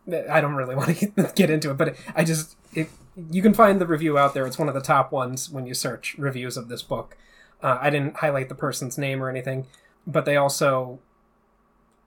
I 0.08 0.40
don't 0.40 0.54
really 0.54 0.74
want 0.80 0.96
to 0.98 1.32
get 1.34 1.50
into 1.50 1.70
it, 1.70 1.76
but 1.76 1.96
I 2.14 2.24
just 2.24 2.56
it, 2.74 2.88
you 3.30 3.42
can 3.42 3.54
find 3.54 3.80
the 3.80 3.86
review 3.86 4.18
out 4.18 4.34
there. 4.34 4.46
It's 4.46 4.58
one 4.58 4.68
of 4.68 4.74
the 4.74 4.80
top 4.80 5.12
ones 5.12 5.48
when 5.50 5.66
you 5.66 5.74
search 5.74 6.14
reviews 6.18 6.56
of 6.56 6.68
this 6.68 6.82
book. 6.82 7.16
Uh, 7.62 7.78
I 7.80 7.88
didn't 7.90 8.16
highlight 8.16 8.48
the 8.48 8.54
person's 8.54 8.98
name 8.98 9.22
or 9.22 9.30
anything, 9.30 9.66
but 10.06 10.24
they 10.24 10.36
also 10.36 10.98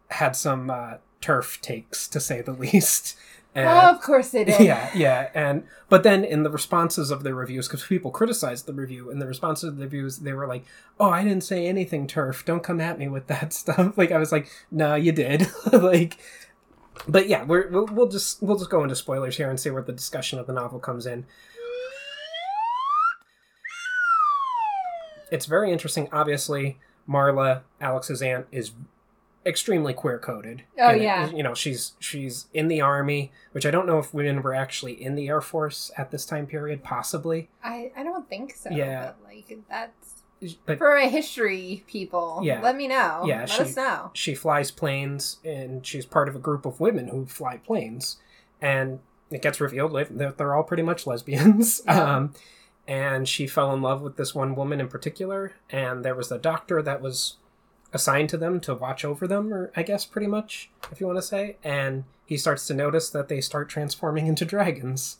had 0.09 0.35
some 0.35 0.69
uh, 0.69 0.95
TERF 1.21 1.59
takes, 1.61 2.07
to 2.09 2.19
say 2.19 2.41
the 2.41 2.51
least. 2.65 3.17
And, 3.55 3.67
Oh, 3.67 3.89
of 3.89 4.01
course 4.01 4.29
they 4.29 4.43
did. 4.43 4.59
yeah, 4.59 4.91
yeah, 4.93 5.29
and 5.33 5.63
but 5.89 6.03
then 6.03 6.23
in 6.23 6.43
the 6.43 6.51
responses 6.51 7.09
of 7.09 7.23
the 7.23 7.33
reviews, 7.33 7.67
because 7.67 7.83
people 7.83 8.11
criticized 8.11 8.67
the 8.67 8.73
review, 8.73 9.09
in 9.09 9.17
the 9.17 9.25
responses 9.25 9.69
of 9.69 9.77
the 9.77 9.85
reviews, 9.85 10.19
they 10.19 10.33
were 10.33 10.45
like, 10.45 10.63
"Oh, 10.99 11.09
I 11.09 11.23
didn't 11.23 11.43
say 11.43 11.65
anything, 11.65 12.05
TERF. 12.05 12.45
Don't 12.45 12.61
come 12.61 12.79
at 12.79 12.99
me 12.99 13.07
with 13.07 13.25
that 13.27 13.53
stuff." 13.61 13.97
Like 13.97 14.11
I 14.11 14.19
was 14.19 14.31
like, 14.31 14.47
"No, 14.69 14.93
you 14.93 15.11
did." 15.11 15.47
like 15.73 16.17
but 17.07 17.27
yeah, 17.27 17.43
we're, 17.43 17.69
we'll 17.69 17.87
we'll 17.87 18.07
just 18.07 18.41
we'll 18.41 18.57
just 18.57 18.69
go 18.69 18.83
into 18.83 18.95
spoilers 18.95 19.37
here 19.37 19.49
and 19.49 19.59
see 19.59 19.69
where 19.69 19.81
the 19.81 19.91
discussion 19.93 20.39
of 20.39 20.47
the 20.47 20.53
novel 20.53 20.79
comes 20.79 21.05
in. 21.05 21.25
It's 25.31 25.45
very 25.45 25.71
interesting. 25.71 26.07
Obviously, 26.11 26.79
Marla, 27.07 27.61
Alex's 27.81 28.21
aunt, 28.21 28.47
is 28.51 28.71
extremely 29.45 29.93
queer 29.93 30.19
coded. 30.19 30.63
Oh, 30.79 30.91
yeah. 30.91 31.29
you 31.31 31.43
know 31.43 31.53
she's 31.53 31.93
she's 31.99 32.47
in 32.53 32.67
the 32.67 32.81
army, 32.81 33.31
which 33.51 33.65
I 33.65 33.71
don't 33.71 33.87
know 33.87 33.99
if 33.99 34.13
women 34.13 34.41
were 34.41 34.53
actually 34.53 35.01
in 35.01 35.15
the 35.15 35.27
Air 35.27 35.41
Force 35.41 35.91
at 35.97 36.11
this 36.11 36.25
time 36.25 36.47
period. 36.47 36.83
Possibly, 36.83 37.49
I, 37.63 37.91
I 37.95 38.03
don't 38.03 38.29
think 38.29 38.53
so. 38.55 38.69
Yeah. 38.69 39.13
But, 39.21 39.29
like, 39.33 39.57
that's. 39.69 40.16
But 40.65 40.77
For 40.77 40.95
a 40.95 41.07
history 41.07 41.83
people, 41.87 42.39
Yeah. 42.43 42.61
let 42.61 42.75
me 42.75 42.87
know. 42.87 43.23
Yeah, 43.25 43.39
let 43.41 43.49
she- 43.49 43.63
us 43.63 43.75
know. 43.75 44.11
she 44.13 44.35
flies 44.35 44.71
planes 44.71 45.37
and 45.43 45.85
she's 45.85 46.05
part 46.05 46.27
of 46.29 46.35
a 46.35 46.39
group 46.39 46.65
of 46.65 46.79
women 46.79 47.07
who 47.07 47.25
fly 47.25 47.57
planes 47.57 48.17
and 48.61 48.99
it 49.31 49.41
gets 49.41 49.59
revealed 49.59 49.93
that 49.93 50.37
they're 50.37 50.55
all 50.55 50.63
pretty 50.63 50.83
much 50.83 51.05
lesbians 51.07 51.81
Yeah. 51.87 52.15
um, 52.17 52.33
and 52.87 53.27
she 53.27 53.45
fell 53.47 53.73
in 53.73 53.81
love 53.81 54.01
with 54.01 54.15
this 54.17 54.33
one 54.33 54.55
woman 54.55 54.79
in 54.79 54.87
particular 54.87 55.53
and 55.69 56.05
there 56.05 56.15
was 56.15 56.31
a 56.31 56.37
doctor 56.37 56.81
that 56.81 57.01
was 57.01 57.37
assigned 57.93 58.29
to 58.29 58.37
them 58.37 58.59
to 58.61 58.73
watch 58.75 59.03
over 59.05 59.27
them 59.27 59.53
or 59.53 59.71
i 59.75 59.81
guess 59.83 60.05
pretty 60.05 60.27
much 60.27 60.69
if 60.91 60.99
you 61.01 61.07
want 61.07 61.17
to 61.17 61.21
say 61.21 61.57
and 61.63 62.03
he 62.25 62.37
starts 62.37 62.67
to 62.67 62.73
notice 62.73 63.09
that 63.09 63.27
they 63.29 63.41
start 63.41 63.67
transforming 63.69 64.27
into 64.27 64.45
dragons 64.45 65.17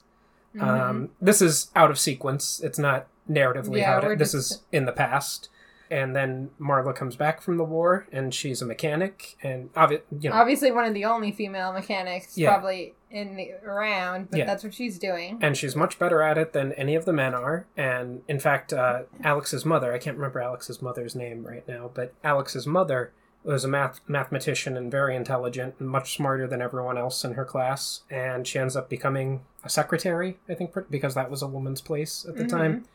Mhm. 0.55 0.61
um, 0.63 1.09
this 1.21 1.41
is 1.41 1.69
out 1.75 1.91
of 1.91 1.99
sequence. 1.99 2.61
It's 2.63 2.79
not 2.79 3.07
narratively 3.29 3.77
Yeah, 3.79 3.99
how 4.01 4.07
we're 4.07 4.15
this 4.15 4.31
just- 4.33 4.51
is 4.51 4.61
in 4.71 4.85
the 4.85 4.91
past. 4.91 5.49
And 5.89 6.13
then 6.13 6.49
Marla 6.59 6.93
comes 6.93 7.15
back 7.15 7.39
from 7.41 7.55
the 7.55 7.63
war, 7.63 8.07
and 8.11 8.33
she's 8.33 8.61
a 8.61 8.65
mechanic, 8.65 9.37
and 9.41 9.71
obvi- 9.73 10.01
you 10.19 10.29
know, 10.29 10.35
Obviously, 10.35 10.69
one 10.69 10.83
of 10.83 10.93
the 10.93 11.05
only 11.05 11.31
female 11.31 11.71
mechanics 11.71 12.37
Yeah. 12.37 12.49
probably 12.49 12.93
in 13.09 13.37
the, 13.37 13.51
around, 13.65 14.29
but 14.29 14.39
Yeah. 14.39 14.45
that's 14.45 14.65
what 14.65 14.73
she's 14.73 14.99
doing. 14.99 15.39
and 15.41 15.55
she's 15.55 15.77
much 15.77 15.97
better 15.97 16.21
at 16.21 16.37
it 16.37 16.51
than 16.51 16.73
any 16.73 16.93
of 16.95 17.05
the 17.05 17.13
men 17.13 17.33
are. 17.33 17.67
And 17.77 18.21
in 18.27 18.37
fact, 18.37 18.73
uh, 18.73 19.03
Alex's 19.23 19.63
mother—I 19.63 19.97
can't 19.97 20.17
remember 20.17 20.41
Alex's 20.41 20.81
mother's 20.81 21.15
name 21.15 21.47
right 21.47 21.65
now, 21.69 21.89
but 21.93 22.13
Alex's 22.21 22.67
mother 22.67 23.13
was 23.45 23.63
a 23.63 23.69
math 23.69 24.01
mathematician 24.09 24.75
and 24.75 24.91
very 24.91 25.15
intelligent 25.15 25.75
and 25.79 25.87
much 25.87 26.17
smarter 26.17 26.47
than 26.47 26.61
everyone 26.61 26.97
else 26.97 27.23
in 27.23 27.35
her 27.35 27.45
class. 27.45 28.01
And 28.09 28.45
she 28.45 28.59
ends 28.59 28.75
up 28.75 28.89
becoming 28.89 29.45
a 29.63 29.69
secretary, 29.69 30.37
I 30.49 30.53
think, 30.53 30.75
because 30.89 31.15
that 31.15 31.31
was 31.31 31.41
a 31.41 31.47
woman's 31.47 31.79
place 31.79 32.25
at 32.27 32.35
the 32.35 32.43
Mhm. 32.43 32.49
time. 32.49 32.85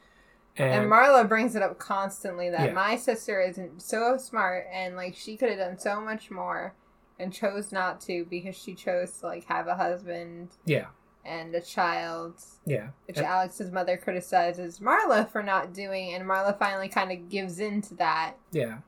And 0.59 0.91
Marla 0.91 1.27
brings 1.29 1.57
it 1.57 1.63
up 1.63 1.79
constantly 1.79 2.51
that 2.51 2.67
Yeah. 2.69 2.73
my 2.73 2.97
sister 2.97 3.41
isn't 3.41 3.81
so 3.83 4.17
smart 4.19 4.67
and 4.73 4.97
like 4.97 5.15
she 5.15 5.37
could 5.37 5.49
have 5.49 5.59
done 5.59 5.79
so 5.79 6.01
much 6.01 6.31
more 6.31 6.75
and 7.19 7.33
chose 7.33 7.73
not 7.73 8.01
to 8.03 8.27
because 8.29 8.57
she 8.57 8.75
chose 8.75 9.13
to 9.21 9.27
like 9.27 9.45
have 9.47 9.67
a 9.67 9.77
husband 9.77 10.51
yeah, 10.67 10.87
and 11.25 11.55
a 11.55 11.61
child, 11.61 12.35
yeah, 12.67 12.89
which 13.07 13.17
And- 13.19 13.27
Alex's 13.27 13.71
mother 13.71 13.97
criticizes 13.97 14.79
Marla 14.81 15.31
for 15.31 15.43
not 15.43 15.73
doing, 15.73 16.13
and 16.15 16.29
Marla 16.29 16.59
finally 16.59 16.89
kind 16.89 17.13
of 17.13 17.29
gives 17.29 17.59
in 17.61 17.81
to 17.83 17.95
that. 17.95 18.35
Yeah. 18.51 18.79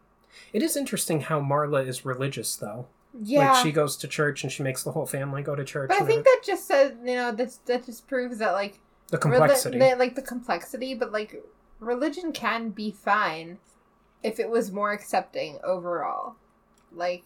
It 0.52 0.62
is 0.62 0.76
interesting 0.76 1.20
how 1.22 1.40
Marla 1.40 1.86
is 1.86 2.04
religious, 2.04 2.56
though. 2.56 2.88
Yeah, 3.22 3.52
Like, 3.52 3.62
she 3.62 3.70
goes 3.70 3.96
to 3.98 4.08
church 4.08 4.42
and 4.42 4.50
she 4.50 4.64
makes 4.64 4.82
the 4.82 4.90
whole 4.90 5.06
family 5.06 5.42
go 5.42 5.54
to 5.54 5.64
church. 5.64 5.88
but 5.88 6.02
I 6.02 6.04
think 6.04 6.24
that 6.24 6.40
just 6.44 6.66
says 6.66 6.94
you 7.04 7.14
know 7.14 7.30
that 7.30 7.56
that 7.66 7.86
just 7.86 8.08
proves 8.08 8.38
that 8.38 8.50
like 8.52 8.80
the 9.10 9.18
complexity. 9.18 9.78
the- 9.78 9.94
like 9.96 10.16
the 10.16 10.22
complexity, 10.22 10.94
but 10.94 11.12
like 11.12 11.40
religion 11.80 12.32
can 12.32 12.70
be 12.70 12.90
fine 12.90 13.58
if 14.22 14.38
it 14.40 14.48
was 14.48 14.72
more 14.72 14.92
accepting 14.92 15.58
overall. 15.62 16.36
Like 16.92 17.24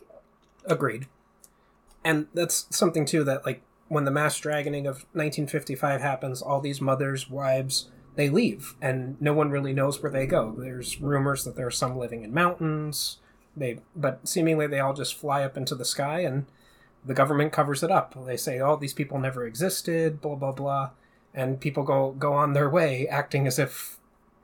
Agreed. 0.66 1.06
And 2.04 2.26
that's 2.34 2.66
something, 2.70 3.04
too, 3.04 3.24
that, 3.24 3.44
like, 3.44 3.62
when 3.88 4.04
the 4.04 4.10
mass 4.10 4.38
dragoning 4.40 4.86
of 4.86 5.04
1955 5.12 6.00
happens, 6.00 6.42
all 6.42 6.60
these 6.60 6.80
mothers, 6.80 7.28
wives, 7.28 7.90
they 8.14 8.28
leave, 8.28 8.74
and 8.80 9.20
no 9.20 9.32
one 9.32 9.50
really 9.50 9.72
knows 9.72 10.02
where 10.02 10.10
they 10.12 10.26
go. 10.26 10.54
There's 10.58 11.00
rumors 11.00 11.44
that 11.44 11.56
there 11.56 11.66
are 11.66 11.70
some 11.70 11.96
living 11.96 12.22
in 12.22 12.34
mountains, 12.34 13.18
they, 13.56 13.80
but 13.94 14.26
seemingly 14.26 14.66
they 14.66 14.80
all 14.80 14.92
just 14.92 15.14
fly 15.14 15.44
up 15.44 15.56
into 15.56 15.74
the 15.74 15.84
sky, 15.84 16.20
and 16.20 16.46
the 17.04 17.14
government 17.14 17.52
covers 17.52 17.82
it 17.82 17.90
up. 17.90 18.14
They 18.26 18.36
say, 18.36 18.60
"Oh, 18.60 18.76
these 18.76 18.92
people 18.92 19.18
never 19.18 19.46
existed," 19.46 20.20
blah 20.20 20.34
blah 20.34 20.52
blah, 20.52 20.90
and 21.32 21.60
people 21.60 21.84
go 21.84 22.10
go 22.10 22.32
on 22.32 22.54
their 22.54 22.68
way, 22.68 23.06
acting 23.06 23.46
as 23.46 23.58
if 23.58 23.97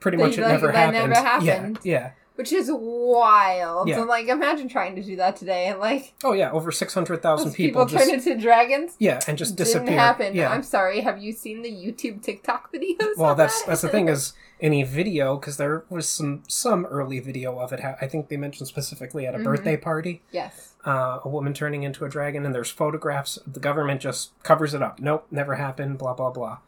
pretty 0.04 0.18
much 0.18 0.36
it 0.38 0.42
like, 0.42 0.52
never 0.52 0.66
that 0.68 0.76
happened. 0.94 1.10
never 1.10 1.26
happened. 1.28 1.78
Yeah, 1.82 1.92
yeah. 1.92 2.10
which 2.36 2.52
is 2.52 2.70
wild. 2.70 3.88
Yeah. 3.88 3.96
So, 3.96 4.02
like, 4.04 4.28
imagine 4.28 4.68
trying 4.68 4.94
to 4.96 5.02
do 5.02 5.16
that 5.16 5.36
today. 5.36 5.66
and, 5.66 5.80
Like, 5.80 6.14
Oh 6.22 6.32
yeah, 6.32 6.50
over 6.52 6.70
six 6.70 6.92
hundred 6.94 7.22
thousand 7.22 7.52
people, 7.54 7.86
people, 7.86 7.98
just 7.98 8.04
turn 8.10 8.14
into 8.14 8.36
dragons. 8.40 8.94
yeah, 8.98 9.20
and 9.26 9.38
just 9.38 9.56
disappear. 9.56 9.86
Didn't 9.86 9.98
happen. 9.98 10.34
Yeah. 10.34 10.50
I'm 10.52 10.62
sorry. 10.62 11.00
Have 11.00 11.18
you 11.22 11.32
seen 11.32 11.62
the 11.62 11.70
YouTube 11.70 12.22
TikTok 12.22 12.72
videos? 12.72 13.16
well 13.16 13.34
that's 13.34 13.60
that? 13.62 13.68
that's 13.70 13.80
the 13.82 13.88
thing 13.88 14.08
is 14.16 14.32
any 14.60 14.82
video 14.84 15.36
because 15.36 15.56
there 15.56 15.84
was 15.88 16.08
some 16.08 16.42
some 16.48 16.86
early 16.86 17.18
video 17.18 17.58
of 17.58 17.72
it 17.72 17.80
i 18.00 18.06
think 18.06 18.28
they 18.28 18.36
mentioned 18.36 18.68
specifically 18.68 19.26
at 19.26 19.34
a 19.34 19.38
Mhm. 19.38 19.44
birthday 19.44 19.76
party 19.76 20.22
yes. 20.30 20.74
uh, 20.86 21.18
a 21.24 21.28
woman 21.28 21.52
turning 21.52 21.82
into 21.82 22.04
a 22.04 22.08
dragon 22.08 22.46
and 22.46 22.54
there's 22.54 22.70
photographs 22.70 23.32
the 23.46 23.58
government 23.60 24.00
just 24.00 24.30
covers 24.44 24.72
it 24.72 24.80
up 24.80 25.00
nope 25.00 25.26
never 25.30 25.56
happened 25.56 25.98
blah 25.98 26.14
blah 26.14 26.30
blah 26.30 26.58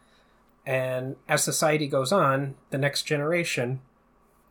and 0.67 1.15
as 1.27 1.43
society 1.43 1.87
goes 1.87 2.11
on 2.11 2.53
the 2.69 2.77
next 2.77 3.03
generation 3.03 3.79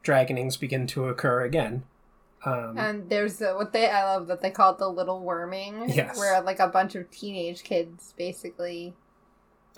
dragonings 0.03 0.59
begin 0.59 0.87
to 0.87 1.07
occur 1.09 1.43
again 1.45 1.85
um, 2.45 2.79
And 2.79 3.11
there's 3.11 3.37
the, 3.37 3.55
what 3.55 3.73
they 3.73 3.89
I 3.91 4.05
love 4.05 4.27
that 4.29 4.41
they 4.41 4.51
call 4.51 4.73
it 4.73 4.79
the 4.79 4.89
little 4.89 5.21
worming, 5.21 5.89
Yes. 5.91 6.17
where 6.17 6.41
like 6.41 6.61
a 6.61 6.69
bunch 6.69 6.95
of 6.95 7.11
teenage 7.11 7.63
kids 7.65 8.15
basically, 8.17 8.95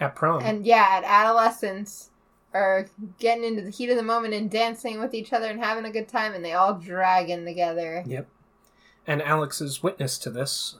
at 0.00 0.14
prom 0.14 0.42
and 0.44 0.66
yeah, 0.66 0.86
at 0.90 1.04
adolescence, 1.04 2.10
are 2.52 2.86
getting 3.18 3.44
into 3.44 3.62
the 3.62 3.70
heat 3.70 3.90
of 3.90 3.96
the 3.96 4.02
moment 4.02 4.34
and 4.34 4.50
dancing 4.50 5.00
with 5.00 5.14
each 5.14 5.32
other 5.32 5.46
and 5.46 5.60
having 5.60 5.84
a 5.86 5.90
good 5.90 6.08
time, 6.08 6.34
and 6.34 6.44
they 6.44 6.52
all 6.52 6.74
dragon 6.74 7.44
together. 7.44 8.02
Yep. 8.06 8.28
And 9.06 9.22
Alex 9.22 9.60
is 9.62 9.82
witness 9.82 10.18
to 10.18 10.30
this, 10.30 10.76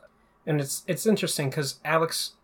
and 0.46 0.60
it's 0.60 0.82
it's 0.86 1.06
interesting 1.06 1.48
because 1.48 1.78
Alex, 1.84 2.34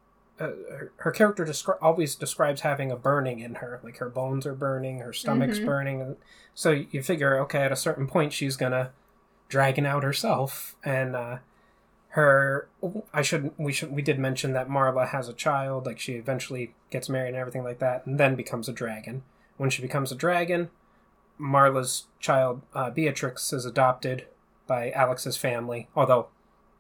uh, 0.41 0.45
her, 0.47 0.93
her 0.97 1.11
character 1.13 1.45
descri- 1.47 1.79
always 1.81 2.15
describes 2.17 2.63
having 2.63 2.91
a 2.91 2.97
burning 2.97 3.39
in 3.41 3.57
her, 3.57 3.81
like 3.85 3.99
her 3.99 4.09
bones 4.09 4.47
are 4.47 4.55
burning, 4.55 4.99
her 4.99 5.13
stomach's 5.13 5.61
Mhm. 5.61 5.67
burning, 5.67 6.01
and 6.03 6.17
so 6.55 6.71
you 6.71 7.03
figure, 7.03 7.39
okay, 7.41 7.63
at 7.63 7.71
a 7.73 7.77
certain 7.77 8.07
point 8.09 8.33
she's 8.33 8.57
gonna 8.57 8.91
dragon 9.49 9.87
out 9.87 10.03
herself, 10.03 10.75
and 10.85 11.15
uh, 11.15 11.39
her. 12.09 12.69
I 13.13 13.23
should 13.23 13.51
we 13.59 13.73
should 13.73 13.93
we 13.93 14.03
did 14.03 14.19
mention 14.19 14.53
that 14.53 14.69
Marla 14.69 15.09
has 15.09 15.29
a 15.29 15.33
child, 15.33 15.87
like 15.87 15.99
she 16.01 16.15
eventually 16.15 16.75
gets 16.91 17.09
married 17.09 17.29
and 17.31 17.37
everything 17.37 17.65
like 17.65 17.79
that, 17.81 18.07
and 18.07 18.19
then 18.19 18.35
becomes 18.35 18.69
a 18.69 18.73
dragon. 18.73 19.23
When 19.57 19.71
she 19.71 19.83
becomes 19.83 20.11
a 20.13 20.17
dragon, 20.17 20.71
Marla's 21.41 22.07
child 22.21 22.63
uh, 22.75 22.91
Beatrix 22.91 23.53
is 23.53 23.65
adopted 23.65 24.27
by 24.67 24.91
Alex's 24.93 25.37
family, 25.37 25.89
although 25.95 26.29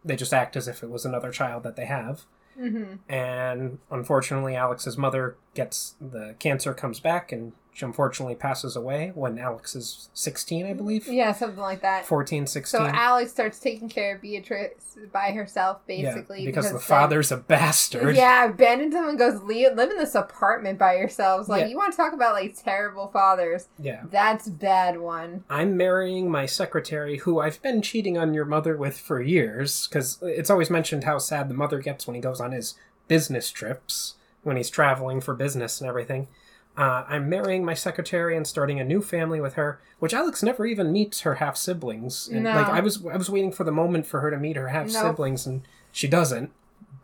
they 0.05 0.17
just 0.17 0.33
act 0.35 0.57
as 0.57 0.69
if 0.69 0.83
it 0.83 0.91
was 0.91 1.05
another 1.05 1.31
child 1.31 1.63
that 1.65 1.77
they 1.77 1.87
have. 1.87 2.25
Mm-hmm. 2.59 3.13
And 3.13 3.79
unfortunately, 3.91 4.55
Alex's 4.57 4.97
mother 4.97 5.37
gets 5.55 5.95
the 6.01 6.35
cancer, 6.39 6.75
comes 6.75 7.01
back, 7.01 7.33
and 7.33 7.53
she 7.75 7.85
unfortunately 7.85 8.37
passes 8.37 8.77
away 8.77 9.11
when 9.17 9.37
Alex 9.37 9.75
is 9.75 10.09
16, 10.15 10.65
I 10.65 10.73
believe. 10.75 11.09
Yeah, 11.09 11.33
something 11.33 11.59
like 11.61 11.83
that. 11.83 12.07
14, 12.07 12.47
16. 12.47 12.79
So 12.81 12.87
Alex 12.87 13.33
starts 13.33 13.59
taking 13.59 13.89
care 13.89 14.15
of 14.15 14.23
Beatrice 14.23 14.97
by 15.13 15.33
herself, 15.33 15.85
basically, 15.85 16.43
yeah, 16.43 16.47
because 16.47 16.67
the 16.69 16.75
then- 16.75 16.81
father's 16.81 17.33
a 17.33 17.37
bastard. 17.37 18.15
Yeah, 18.15 18.45
abandons 18.45 18.95
him 18.95 19.09
and 19.09 19.19
goes 19.19 19.43
live, 19.43 19.75
live 19.77 19.91
in 19.91 19.97
this 19.99 20.15
apartment 20.15 20.79
by 20.79 20.97
yourselves. 20.97 21.49
Like 21.49 21.63
Yeah. 21.63 21.67
you 21.67 21.77
want 21.77 21.93
to 21.93 21.97
talk 21.97 22.13
about 22.13 22.35
like 22.35 22.57
terrible 22.57 23.09
fathers? 23.09 23.67
Yeah. 23.77 24.05
That's 24.09 24.49
bad 24.49 25.01
one. 25.01 25.43
I'm 25.51 25.77
marrying 25.77 26.31
my 26.31 26.47
secretary, 26.47 27.19
who 27.19 27.41
I've 27.41 27.61
been 27.61 27.83
cheating 27.83 28.17
on 28.17 28.35
your 28.35 28.45
mother 28.45 28.77
with 28.77 28.97
for 28.97 29.21
years, 29.21 29.89
because 29.89 30.19
it's 30.23 30.49
always 30.49 30.71
mentioned 30.71 31.03
how 31.03 31.19
sad 31.19 31.49
the 31.51 31.55
mother 31.55 31.81
gets 31.81 32.07
when 32.07 32.15
he 32.15 32.21
goes 32.21 32.41
on 32.41 32.53
his 32.53 32.75
business 33.09 33.51
trips, 33.51 34.15
when 34.45 34.57
he's 34.57 34.71
traveling 34.71 35.21
for 35.21 35.35
business 35.35 35.81
and 35.81 35.89
everything. 35.89 36.29
Uh, 36.77 37.05
I'm 37.09 37.29
marrying 37.29 37.65
my 37.65 37.75
secretary 37.75 38.37
and 38.37 38.47
starting 38.47 38.81
a 38.81 38.85
new 38.85 39.01
family 39.01 39.41
with 39.41 39.55
her, 39.55 39.81
which 40.01 40.13
Alex 40.13 40.43
never 40.43 40.67
even 40.67 40.91
meets 40.93 41.21
her 41.21 41.37
half 41.37 41.57
siblings. 41.57 42.29
No. 42.31 42.53
Like 42.53 42.67
I 42.67 42.81
was, 42.81 43.05
I 43.07 43.17
was 43.17 43.31
waiting 43.31 43.53
for 43.53 43.63
the 43.63 43.71
moment 43.71 44.07
for 44.07 44.21
her 44.21 44.31
to 44.31 44.37
meet 44.37 44.57
her 44.57 44.69
half 44.69 44.87
Nope. 44.93 45.03
siblings, 45.03 45.47
and 45.47 45.63
she 45.93 46.09
doesn't. 46.09 46.51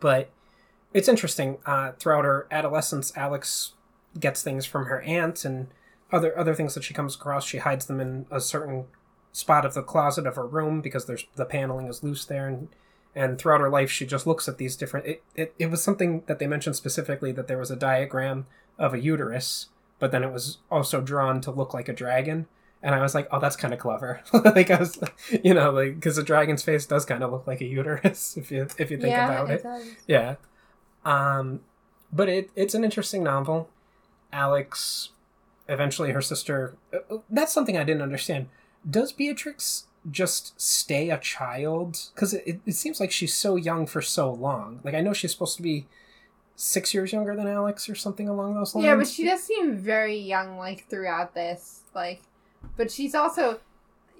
But 0.01 0.29
it's 0.93 1.07
interesting. 1.07 1.57
Uh, 1.65 1.93
throughout 1.93 2.25
her 2.25 2.47
adolescence, 2.51 3.15
Alex 3.15 3.73
gets 4.19 4.43
things 4.43 4.65
from 4.65 4.85
her 4.85 5.01
aunt 5.03 5.45
and 5.45 5.67
other 6.11 6.37
other 6.37 6.53
things 6.53 6.73
that 6.73 6.83
she 6.83 6.93
comes 6.93 7.15
across. 7.15 7.45
She 7.45 7.59
hides 7.59 7.85
them 7.85 8.01
in 8.01 8.25
a 8.29 8.41
certain 8.41 8.85
spot 9.31 9.65
of 9.65 9.73
the 9.73 9.83
closet 9.83 10.27
of 10.27 10.35
her 10.35 10.45
room 10.45 10.81
because 10.81 11.05
there's 11.05 11.25
the 11.37 11.45
paneling 11.45 11.87
is 11.87 12.03
loose 12.03 12.25
there 12.25 12.49
and 12.49 12.67
and 13.15 13.37
throughout 13.39 13.61
her 13.61 13.69
life 13.69 13.89
she 13.89 14.05
just 14.05 14.27
looks 14.27 14.47
at 14.49 14.57
these 14.57 14.75
different 14.75 15.05
it, 15.05 15.23
it, 15.35 15.53
it 15.57 15.71
was 15.71 15.81
something 15.81 16.21
that 16.27 16.37
they 16.39 16.47
mentioned 16.47 16.75
specifically 16.75 17.31
that 17.31 17.47
there 17.47 17.57
was 17.57 17.71
a 17.71 17.75
diagram 17.77 18.45
of 18.77 18.93
a 18.93 18.99
uterus 18.99 19.67
but 19.99 20.11
then 20.11 20.23
it 20.23 20.31
was 20.31 20.57
also 20.71 20.99
drawn 20.99 21.39
to 21.41 21.51
look 21.51 21.73
like 21.73 21.87
a 21.87 21.93
dragon 21.93 22.47
and 22.83 22.95
I 22.95 23.01
was 23.01 23.13
like, 23.13 23.27
oh, 23.31 23.39
that's 23.39 23.55
kind 23.55 23.73
of 23.73 23.79
clever. 23.79 24.21
like 24.33 24.71
I 24.71 24.79
was, 24.79 24.99
you 25.43 25.53
know, 25.53 25.71
like 25.71 25.95
because 25.95 26.17
a 26.17 26.23
dragon's 26.23 26.63
face 26.63 26.85
does 26.85 27.05
kind 27.05 27.23
of 27.23 27.31
look 27.31 27.45
like 27.45 27.61
a 27.61 27.65
uterus 27.65 28.35
if 28.37 28.51
you 28.51 28.67
if 28.77 28.89
you 28.91 28.97
think 28.97 29.11
yeah, 29.11 29.29
about 29.29 29.51
it. 29.51 29.63
does. 29.63 29.85
Yeah. 30.07 30.35
Um, 31.05 31.61
but 32.11 32.29
it 32.29 32.49
it's 32.55 32.73
an 32.73 32.83
interesting 32.83 33.23
novel. 33.23 33.69
Alex, 34.33 35.09
eventually 35.67 36.11
her 36.11 36.21
sister. 36.21 36.75
uh, 36.93 37.17
That's 37.29 37.53
something 37.53 37.77
I 37.77 37.83
didn't 37.83 38.01
understand. 38.01 38.47
Does 38.89 39.11
Beatrix 39.11 39.85
just 40.09 40.59
stay 40.59 41.11
a 41.11 41.19
child? 41.19 42.09
Because 42.15 42.33
it, 42.33 42.61
it 42.65 42.73
seems 42.73 42.99
like 42.99 43.11
she's 43.11 43.33
so 43.33 43.55
young 43.55 43.85
for 43.85 44.01
so 44.01 44.31
long. 44.31 44.79
Like 44.83 44.95
I 44.95 45.01
know 45.01 45.13
she's 45.13 45.31
supposed 45.31 45.57
to 45.57 45.61
be 45.61 45.85
six 46.55 46.93
years 46.93 47.11
younger 47.11 47.35
than 47.35 47.47
Alex 47.47 47.89
or 47.89 47.95
something 47.95 48.29
along 48.29 48.53
those 48.55 48.75
lines. 48.75 48.85
Yeah, 48.85 48.95
but 48.95 49.07
she 49.07 49.25
does 49.25 49.43
seem 49.43 49.77
very 49.77 50.17
young, 50.17 50.57
like 50.57 50.87
throughout 50.89 51.33
this. 51.33 51.81
Like, 51.95 52.21
but 52.77 52.91
she's 52.91 53.15
also, 53.15 53.59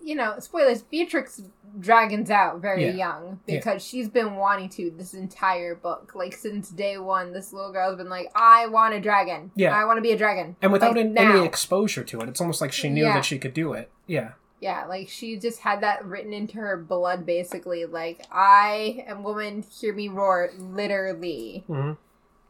you 0.03 0.15
know, 0.15 0.35
spoilers. 0.39 0.81
Beatrix 0.81 1.41
dragons 1.79 2.29
out 2.31 2.59
very 2.59 2.85
Yeah. 2.87 2.91
young 2.93 3.39
Yeah. 3.45 3.57
because 3.57 3.81
she's 3.85 4.09
been 4.09 4.35
wanting 4.35 4.69
to 4.69 4.91
this 4.97 5.13
entire 5.13 5.75
book. 5.75 6.13
Like 6.15 6.33
since 6.33 6.69
day 6.69 6.97
one, 6.97 7.31
this 7.33 7.53
little 7.53 7.71
girl's 7.71 7.95
been 7.97 8.09
like, 8.09 8.29
"I 8.35 8.67
want 8.67 8.93
a 8.95 8.99
dragon. 8.99 9.51
Yeah. 9.55 9.75
I 9.77 9.85
want 9.85 9.97
to 9.97 10.01
be 10.01 10.11
a 10.11 10.17
dragon." 10.17 10.55
and 10.61 10.71
without 10.73 10.95
like, 10.95 11.05
an- 11.05 11.17
any 11.17 11.45
exposure 11.45 12.03
to 12.03 12.19
it, 12.21 12.29
it's 12.29 12.41
almost 12.41 12.59
like 12.61 12.71
she 12.71 12.89
knew 12.89 13.03
Yeah. 13.03 13.13
that 13.13 13.25
she 13.25 13.37
could 13.39 13.53
do 13.53 13.73
it. 13.73 13.89
Yeah. 14.07 14.31
Yeah, 14.59 14.85
like 14.85 15.07
she 15.09 15.37
just 15.37 15.59
had 15.61 15.81
that 15.81 16.05
written 16.05 16.33
into 16.33 16.57
her 16.57 16.77
blood, 16.77 17.25
basically. 17.25 17.85
Like, 17.85 18.21
I 18.31 19.03
am 19.07 19.23
woman, 19.23 19.63
hear 19.63 19.91
me 19.93 20.07
roar, 20.07 20.49
literally. 20.57 21.63
hmm 21.67 21.93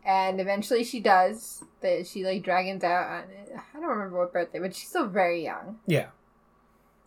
And 0.06 0.42
eventually 0.42 0.84
she 0.84 1.00
does. 1.00 1.64
That 1.82 2.08
she 2.08 2.24
like 2.24 2.44
dragons 2.44 2.84
out 2.84 3.08
on 3.08 3.24
I 3.56 3.80
don't 3.80 3.90
remember 3.90 4.20
what 4.20 4.34
birthday, 4.34 4.60
but 4.60 4.76
she's 4.76 4.90
still 4.90 5.08
very 5.08 5.44
young. 5.44 5.80
Yeah. 5.86 6.08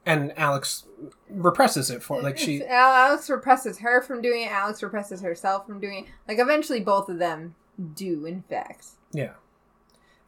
And 0.06 0.36
Alex 0.38 0.84
represses 1.30 1.90
it 1.90 2.02
for 2.02 2.20
like 2.20 2.36
she. 2.36 2.64
Alex 2.68 3.30
represses 3.30 3.78
her 3.78 4.02
from 4.02 4.20
doing 4.20 4.42
it. 4.42 4.50
Alex 4.52 4.82
represses 4.82 5.22
herself 5.22 5.66
from 5.66 5.80
doing 5.80 6.04
it. 6.04 6.10
Like 6.28 6.38
eventually, 6.38 6.80
both 6.80 7.08
of 7.08 7.18
them 7.18 7.54
do, 7.94 8.26
in 8.26 8.42
fact. 8.42 8.86
Yeah. 9.12 9.32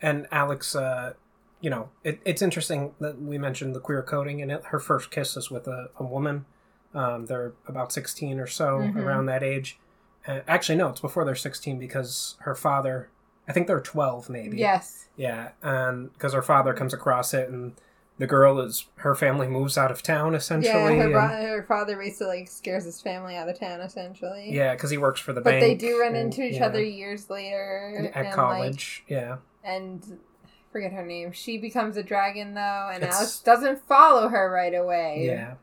And 0.01 0.27
Alex, 0.33 0.75
uh, 0.75 1.15
you 1.61 1.69
know, 1.71 1.91
it, 2.05 2.21
it's 2.25 2.41
interesting 2.43 2.95
that 3.01 3.21
we 3.21 3.37
mentioned 3.39 3.75
the 3.75 3.81
queer 3.81 4.03
coding 4.03 4.41
in 4.41 4.51
it. 4.51 4.65
Her 4.67 4.79
first 4.79 5.11
kiss 5.11 5.37
is 5.37 5.51
with 5.51 5.67
a, 5.67 5.91
a 5.99 6.05
woman. 6.05 6.47
Um, 6.95 7.27
they're 7.27 7.53
about 7.67 7.93
16 7.93 8.39
or 8.41 8.47
so, 8.47 8.79
Mhm. 8.79 8.97
around 8.97 9.27
that 9.27 9.43
age. 9.43 9.79
Uh, 10.27 10.41
actually, 10.49 10.77
no, 10.77 10.89
it's 10.89 11.01
before 11.01 11.25
they're 11.25 11.35
16 11.35 11.79
because 11.79 12.37
her 12.41 12.55
father, 12.55 13.09
I 13.49 13.53
think 13.53 13.67
they're 13.67 13.81
12 13.81 14.29
maybe. 14.29 14.57
Yes. 14.59 15.07
Yeah. 15.17 15.51
And 15.63 16.13
because 16.13 16.33
her 16.33 16.43
father 16.43 16.75
comes 16.75 16.93
across 16.93 17.33
it 17.33 17.49
and 17.49 17.75
the 18.19 18.27
girl 18.27 18.59
is, 18.61 18.87
her 18.97 19.15
family 19.15 19.47
moves 19.47 19.77
out 19.79 19.91
of 19.91 20.03
town 20.03 20.35
essentially. 20.35 20.97
Yeah, 20.97 21.03
her, 21.05 21.11
bro- 21.11 21.29
her 21.29 21.63
father 21.69 21.97
basically 21.97 22.39
like 22.41 22.49
scares 22.49 22.85
his 22.85 23.01
family 23.01 23.37
out 23.37 23.49
of 23.49 23.59
town, 23.59 23.81
essentially. 23.81 24.51
yeah, 24.53 24.75
because 24.75 24.91
he 24.91 24.99
works 24.99 25.21
for 25.21 25.33
the 25.33 25.41
But 25.41 25.51
bank. 25.51 25.61
But 25.63 25.67
they 25.67 25.75
do 25.75 26.01
run 26.01 26.15
and- 26.15 26.33
into 26.35 26.43
each 26.43 26.55
yeah, 26.57 26.67
other 26.67 26.83
years 26.83 27.29
later 27.31 28.11
At 28.15 28.25
and, 28.27 28.35
college. 28.35 29.05
yeah. 29.07 29.37
And 29.63 30.19
I 30.45 30.49
forget 30.73 30.93
her 30.93 31.05
name. 31.05 31.33
She 31.33 31.59
becomes 31.59 31.97
a 31.97 32.03
dragon 32.03 32.55
though, 32.55 32.89
and 32.93 33.03
It's- 33.03 33.17
Alex 33.17 33.41
doesn't 33.41 33.87
follow 33.87 34.29
her 34.29 34.51
right 34.51 34.75
away. 34.75 35.25
Yeah. 35.27 35.55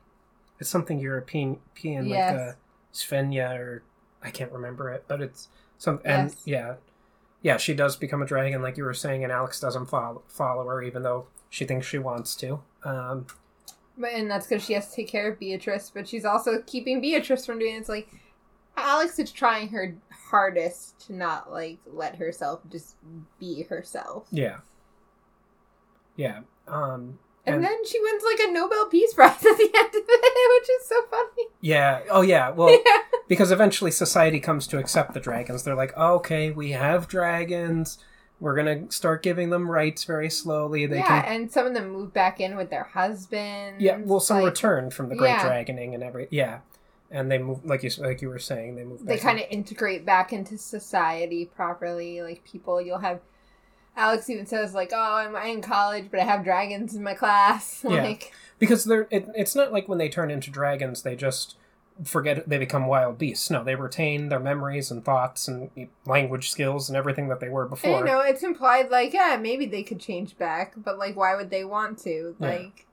It's 0.60 0.70
something 0.70 1.00
European, 1.00 1.60
European 1.76 2.06
Yes. 2.06 2.32
like 2.34 2.40
a 2.40 2.58
Svenja 2.94 3.58
or 3.60 3.84
I 4.24 4.32
can't 4.32 4.52
remember 4.52 4.90
it, 4.92 5.06
but 5.08 5.22
it's 5.22 5.50
some 5.78 6.00
and 6.06 6.30
Yes. 6.30 6.42
yeah, 6.46 6.76
yeah. 7.42 7.58
She 7.58 7.74
does 7.74 7.96
become 7.96 8.22
a 8.22 8.26
dragon, 8.26 8.62
like 8.62 8.78
you 8.78 8.84
were 8.84 8.94
saying, 8.94 9.24
and 9.24 9.32
Alex 9.32 9.60
doesn't 9.60 9.88
follow 9.88 10.24
follow 10.28 10.66
her, 10.68 10.82
even 10.82 11.04
though 11.04 11.28
she 11.50 11.66
thinks 11.66 11.86
she 11.88 12.00
wants 12.00 12.36
to. 12.38 12.62
Um, 12.84 13.28
But 13.98 14.14
and 14.14 14.30
that's 14.32 14.48
because 14.48 14.64
she 14.64 14.74
has 14.74 14.90
to 14.90 14.96
take 14.96 15.08
care 15.08 15.32
of 15.32 15.40
Beatrice, 15.40 15.92
but 15.94 16.08
she's 16.08 16.26
also 16.26 16.62
keeping 16.66 17.02
Beatrice 17.02 17.46
from 17.46 17.60
doing 17.60 17.76
it. 17.76 17.80
It's 17.80 17.90
like 17.90 18.08
Alex 18.76 19.20
is 19.20 19.32
trying 19.32 19.68
her 19.70 19.96
hardest 20.10 21.06
to 21.08 21.14
not 21.14 21.52
like 21.52 21.78
let 21.86 22.16
herself 22.16 22.62
just 22.72 22.96
be 23.40 23.64
herself. 23.64 24.28
yeah, 24.32 24.60
yeah. 26.16 26.42
Um, 26.68 27.20
And, 27.46 27.56
And- 27.56 27.64
then 27.66 27.86
she 27.86 28.00
wins 28.02 28.24
like 28.24 28.40
a 28.48 28.52
Nobel 28.52 28.86
Peace 28.88 29.14
Prize 29.14 29.32
at 29.36 29.42
the 29.58 29.70
end 29.76 29.88
of 29.90 30.04
it, 30.08 30.62
which 30.62 30.70
is 30.70 30.88
so 30.88 31.02
funny. 31.12 31.48
yeah. 31.62 32.02
Oh 32.10 32.22
yeah. 32.22 32.50
Well, 32.52 32.70
yeah. 32.86 32.98
because 33.28 33.52
eventually 33.52 33.92
society 33.92 34.40
comes 34.40 34.66
to 34.68 34.78
accept 34.78 35.14
the 35.14 35.20
dragons. 35.20 35.64
They're 35.64 35.76
like, 35.76 35.94
oh, 35.98 36.16
okay, 36.16 36.52
we 36.52 36.72
have 36.72 37.08
dragons. 37.08 38.00
We're 38.40 38.56
gonna 38.56 38.92
start 38.92 39.24
giving 39.24 39.50
them 39.52 39.70
rights 39.72 40.04
very 40.04 40.30
slowly. 40.30 40.86
They 40.86 40.98
yeah, 40.98 41.22
can 41.22 41.34
and 41.42 41.52
some 41.52 41.66
of 41.66 41.74
them 41.74 41.90
move 41.92 42.14
back 42.14 42.40
in 42.42 42.58
with 42.58 42.70
their 42.70 42.84
husbands. 42.84 43.82
Yeah, 43.82 43.98
well, 44.04 44.20
some 44.20 44.38
like, 44.38 44.46
return 44.46 44.90
from 44.90 45.10
the 45.10 45.16
Great 45.16 45.30
Yeah. 45.30 45.48
Dragoning 45.48 45.94
and 45.94 46.04
every 46.04 46.28
yeah, 46.32 46.60
and 47.12 47.32
they 47.32 47.38
move 47.38 47.64
like 47.64 47.84
you 47.84 47.92
like 48.00 48.22
you 48.22 48.28
were 48.30 48.40
saying 48.40 48.76
they 48.76 48.84
move. 48.84 49.06
They 49.06 49.18
kind 49.18 49.40
of 49.40 49.46
integrate 49.50 50.06
back 50.06 50.34
into 50.34 50.58
society 50.58 51.46
properly. 51.56 52.22
Like 52.22 52.44
people, 52.44 52.82
you'll 52.82 53.00
have. 53.00 53.20
Alex 53.96 54.30
even 54.30 54.46
says 54.46 54.74
like, 54.74 54.92
"Oh, 54.94 55.16
I'm 55.16 55.36
in 55.48 55.62
college, 55.62 56.08
but 56.12 56.20
I 56.20 56.24
have 56.24 56.44
dragons 56.44 56.96
in 56.96 57.04
my 57.04 57.14
class." 57.14 57.84
Yeah. 57.90 58.04
Like, 58.04 58.34
because 58.60 58.86
they're 58.86 59.08
it, 59.12 59.28
it's 59.36 59.56
not 59.56 59.72
like 59.74 59.88
when 59.90 59.98
they 59.98 60.10
turn 60.10 60.32
into 60.32 60.50
dragons 60.50 61.02
they 61.04 61.16
just 61.16 61.58
forget 62.04 62.48
they 62.50 62.58
become 62.58 62.88
wild 62.88 63.18
beasts. 63.20 63.50
No, 63.52 63.64
they 63.64 63.76
retain 63.76 64.30
their 64.30 64.40
memories 64.40 64.90
and 64.90 65.06
thoughts 65.06 65.48
and 65.48 65.70
language 66.06 66.50
skills 66.50 66.90
and 66.90 66.96
everything 66.98 67.28
that 67.28 67.40
they 67.40 67.50
were 67.50 67.64
And, 67.64 67.70
before. 67.72 68.00
you 68.00 68.04
know, 68.06 68.20
it's 68.22 68.42
implied 68.42 68.90
like, 68.90 69.14
yeah, 69.14 69.38
maybe 69.40 69.66
they 69.68 69.84
could 69.84 70.00
change 70.00 70.36
back, 70.38 70.74
but 70.78 70.98
like, 70.98 71.16
why 71.16 71.36
would 71.36 71.52
they 71.52 71.64
want 71.64 72.00
to? 72.00 72.36
Yeah. 72.40 72.48
Like, 72.48 72.88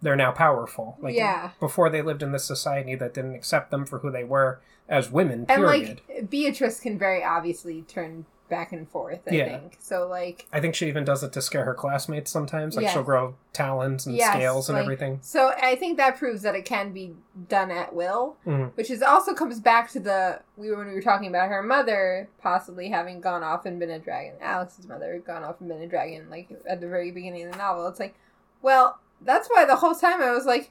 They're 0.00 0.16
now 0.16 0.30
powerful. 0.32 0.96
Like 1.00 1.14
Yeah. 1.16 1.50
before 1.60 1.90
they 1.90 2.00
lived 2.00 2.22
in 2.22 2.32
this 2.32 2.44
society 2.46 2.94
that 2.94 3.12
didn't 3.12 3.34
accept 3.34 3.70
them 3.70 3.84
for 3.84 3.98
who 3.98 4.10
they 4.10 4.24
were 4.24 4.60
as 4.88 5.10
women. 5.10 5.44
and 5.50 5.64
like 5.64 6.30
Beatrice 6.30 6.80
can 6.80 6.98
very 6.98 7.22
obviously 7.22 7.82
turn 7.82 8.24
back 8.48 8.72
and 8.72 8.88
forth. 8.88 9.20
I 9.30 9.34
Yeah. 9.34 9.44
think 9.60 9.76
so. 9.78 10.06
Like, 10.06 10.46
I 10.52 10.60
think 10.60 10.74
she 10.74 10.88
even 10.88 11.04
does 11.04 11.22
it 11.22 11.32
to 11.34 11.42
scare 11.42 11.64
her 11.64 11.74
classmates 11.74 12.30
sometimes. 12.30 12.76
Like 12.76 12.84
Yes. 12.84 12.92
she'll 12.94 13.02
grow 13.02 13.34
talons 13.52 14.06
and 14.06 14.14
Yes, 14.16 14.30
scales 14.32 14.68
and 14.68 14.76
like- 14.76 14.84
everything. 14.84 15.18
so 15.22 15.52
I 15.60 15.76
think 15.76 15.96
that 15.98 16.16
proves 16.18 16.42
that 16.42 16.54
it 16.54 16.64
can 16.64 16.92
be 16.92 17.14
done 17.48 17.70
at 17.70 17.94
will. 17.94 18.36
Mhm. 18.46 18.72
Which 18.76 18.90
is 18.90 19.02
also 19.02 19.34
comes 19.34 19.60
back 19.60 19.90
to 19.90 20.00
the 20.00 20.40
we 20.56 20.70
were 20.70 20.76
when 20.78 20.88
we 20.88 20.94
were 20.94 21.02
talking 21.02 21.28
about 21.28 21.48
her 21.48 21.62
mother 21.62 22.28
possibly 22.42 22.88
having 22.88 23.20
gone 23.20 23.42
off 23.42 23.66
and 23.66 23.78
been 23.78 23.90
a 23.90 23.98
dragon. 23.98 24.34
Alex's 24.40 24.86
mother 24.86 25.12
had 25.12 25.24
gone 25.24 25.44
off 25.44 25.60
and 25.60 25.68
been 25.68 25.82
a 25.82 25.86
dragon, 25.86 26.28
like 26.30 26.48
at 26.68 26.80
the 26.80 26.88
very 26.88 27.10
beginning 27.10 27.44
of 27.46 27.52
the 27.52 27.58
novel. 27.58 27.86
It's 27.88 28.00
like, 28.00 28.14
well, 28.62 28.98
that's 29.20 29.48
why 29.48 29.64
the 29.64 29.76
whole 29.76 29.94
time 29.94 30.22
I 30.22 30.30
was 30.32 30.46
like, 30.46 30.70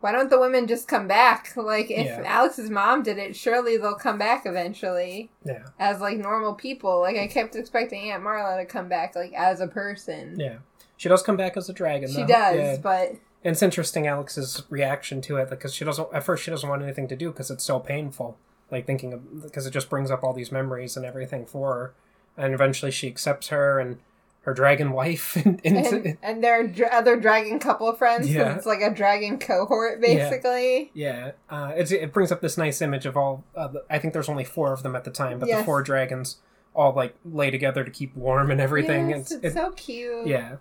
why 0.00 0.12
don't 0.12 0.30
the 0.30 0.38
women 0.38 0.66
just 0.66 0.86
come 0.88 1.08
back? 1.08 1.52
Like 1.56 1.90
if 1.90 2.06
Yeah. 2.06 2.22
Alex's 2.24 2.70
mom 2.70 3.02
did 3.02 3.18
it, 3.18 3.34
surely 3.36 3.76
they'll 3.76 3.94
come 3.94 4.18
back 4.18 4.46
eventually 4.46 5.30
Yeah. 5.44 5.64
as 5.78 6.00
like 6.00 6.18
normal 6.18 6.54
people. 6.54 7.00
Like 7.00 7.16
I 7.16 7.26
kept 7.26 7.56
expecting 7.56 8.10
Aunt 8.10 8.22
Marla 8.22 8.58
to 8.58 8.64
come 8.66 8.88
back 8.88 9.14
like 9.16 9.32
as 9.32 9.60
a 9.60 9.66
person. 9.66 10.36
Yeah. 10.38 10.58
She 10.96 11.08
does 11.08 11.22
come 11.22 11.36
back 11.36 11.56
as 11.56 11.68
a 11.68 11.72
dragon. 11.72 12.08
She 12.08 12.22
though. 12.22 12.26
does, 12.26 12.56
Yeah. 12.56 12.76
but 12.82 13.08
And 13.44 13.52
it's 13.52 13.62
interesting 13.62 14.06
Alex's 14.06 14.62
reaction 14.70 15.20
to 15.22 15.36
it 15.36 15.48
because 15.50 15.74
she 15.74 15.84
doesn't 15.84 16.08
at 16.12 16.24
first 16.24 16.42
she 16.44 16.50
doesn't 16.50 16.68
want 16.68 16.82
anything 16.82 17.08
to 17.08 17.16
do 17.16 17.30
because 17.30 17.50
it's 17.50 17.64
so 17.64 17.78
painful. 17.80 18.36
Like 18.70 18.86
thinking 18.86 19.12
of 19.12 19.42
because 19.42 19.66
it 19.66 19.70
just 19.72 19.88
brings 19.90 20.10
up 20.10 20.22
all 20.22 20.32
these 20.32 20.52
memories 20.52 20.96
and 20.96 21.06
everything 21.06 21.46
for 21.46 21.74
her, 21.74 21.94
and 22.36 22.52
eventually 22.54 22.90
she 22.92 23.06
accepts 23.08 23.48
her 23.48 23.78
and 23.80 23.98
her 24.42 24.54
dragon 24.54 24.92
wife. 24.92 25.36
And, 25.44 25.60
and, 25.64 25.76
and, 25.86 26.18
and 26.22 26.44
their 26.44 26.66
dr- 26.66 26.90
other 26.92 27.16
dragon 27.16 27.58
couple 27.58 27.92
friends. 27.94 28.32
Yeah. 28.32 28.56
It's 28.56 28.66
like 28.66 28.80
a 28.80 28.92
dragon 28.92 29.38
cohort, 29.38 30.00
basically. 30.00 30.90
yeah, 30.94 31.32
uh, 31.50 31.72
it's, 31.76 31.90
it 31.92 32.12
brings 32.12 32.32
up 32.32 32.40
this 32.40 32.56
nice 32.56 32.80
image 32.80 33.04
of 33.06 33.16
all. 33.16 33.44
Uh, 33.56 33.68
I 33.90 33.98
think 33.98 34.12
there's 34.14 34.28
only 34.28 34.44
four 34.44 34.72
of 34.72 34.82
them 34.82 34.94
at 34.96 35.04
the 35.04 35.10
time, 35.10 35.38
but 35.38 35.48
the 35.48 35.62
four 35.64 35.82
dragons 35.82 36.38
all 36.74 36.92
like 36.92 37.14
lay 37.24 37.50
together 37.50 37.82
to 37.84 37.90
keep 37.90 38.14
warm 38.16 38.50
and 38.50 38.60
everything. 38.60 39.10
Yes, 39.10 39.20
it's, 39.20 39.32
it's 39.32 39.44
it- 39.44 39.52
so 39.54 39.70
cute. 39.72 40.26
yeah, 40.26 40.56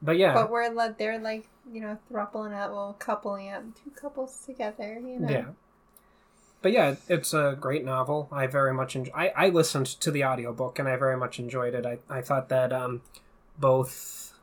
but 0.00 0.16
yeah, 0.16 0.32
But 0.34 0.50
we're 0.50 0.70
like 0.70 0.98
they're 0.98 1.18
like 1.18 1.48
you 1.72 1.80
know 1.80 1.98
throupling 2.10 2.54
up, 2.54 2.70
well, 2.70 2.96
coupling 2.98 3.50
up, 3.50 3.62
two 3.82 3.90
couples 3.90 4.40
together. 4.46 4.98
You 5.02 5.18
know. 5.20 5.28
Yeah. 5.28 5.44
But 6.60 6.72
yeah, 6.72 6.96
it's 7.08 7.32
a 7.32 7.56
great 7.60 7.84
novel. 7.84 8.28
I 8.32 8.46
very 8.48 8.74
much 8.74 8.96
enjoy. 8.96 9.12
I, 9.14 9.28
I 9.36 9.48
listened 9.50 9.86
to 9.86 10.10
the 10.10 10.24
audiobook 10.24 10.78
and 10.78 10.88
I 10.88 10.96
very 10.96 11.16
much 11.16 11.38
enjoyed 11.38 11.74
it. 11.74 11.86
I, 11.86 11.98
I 12.10 12.20
thought 12.20 12.48
that 12.48 12.72
um, 12.72 13.02
both 13.58 14.34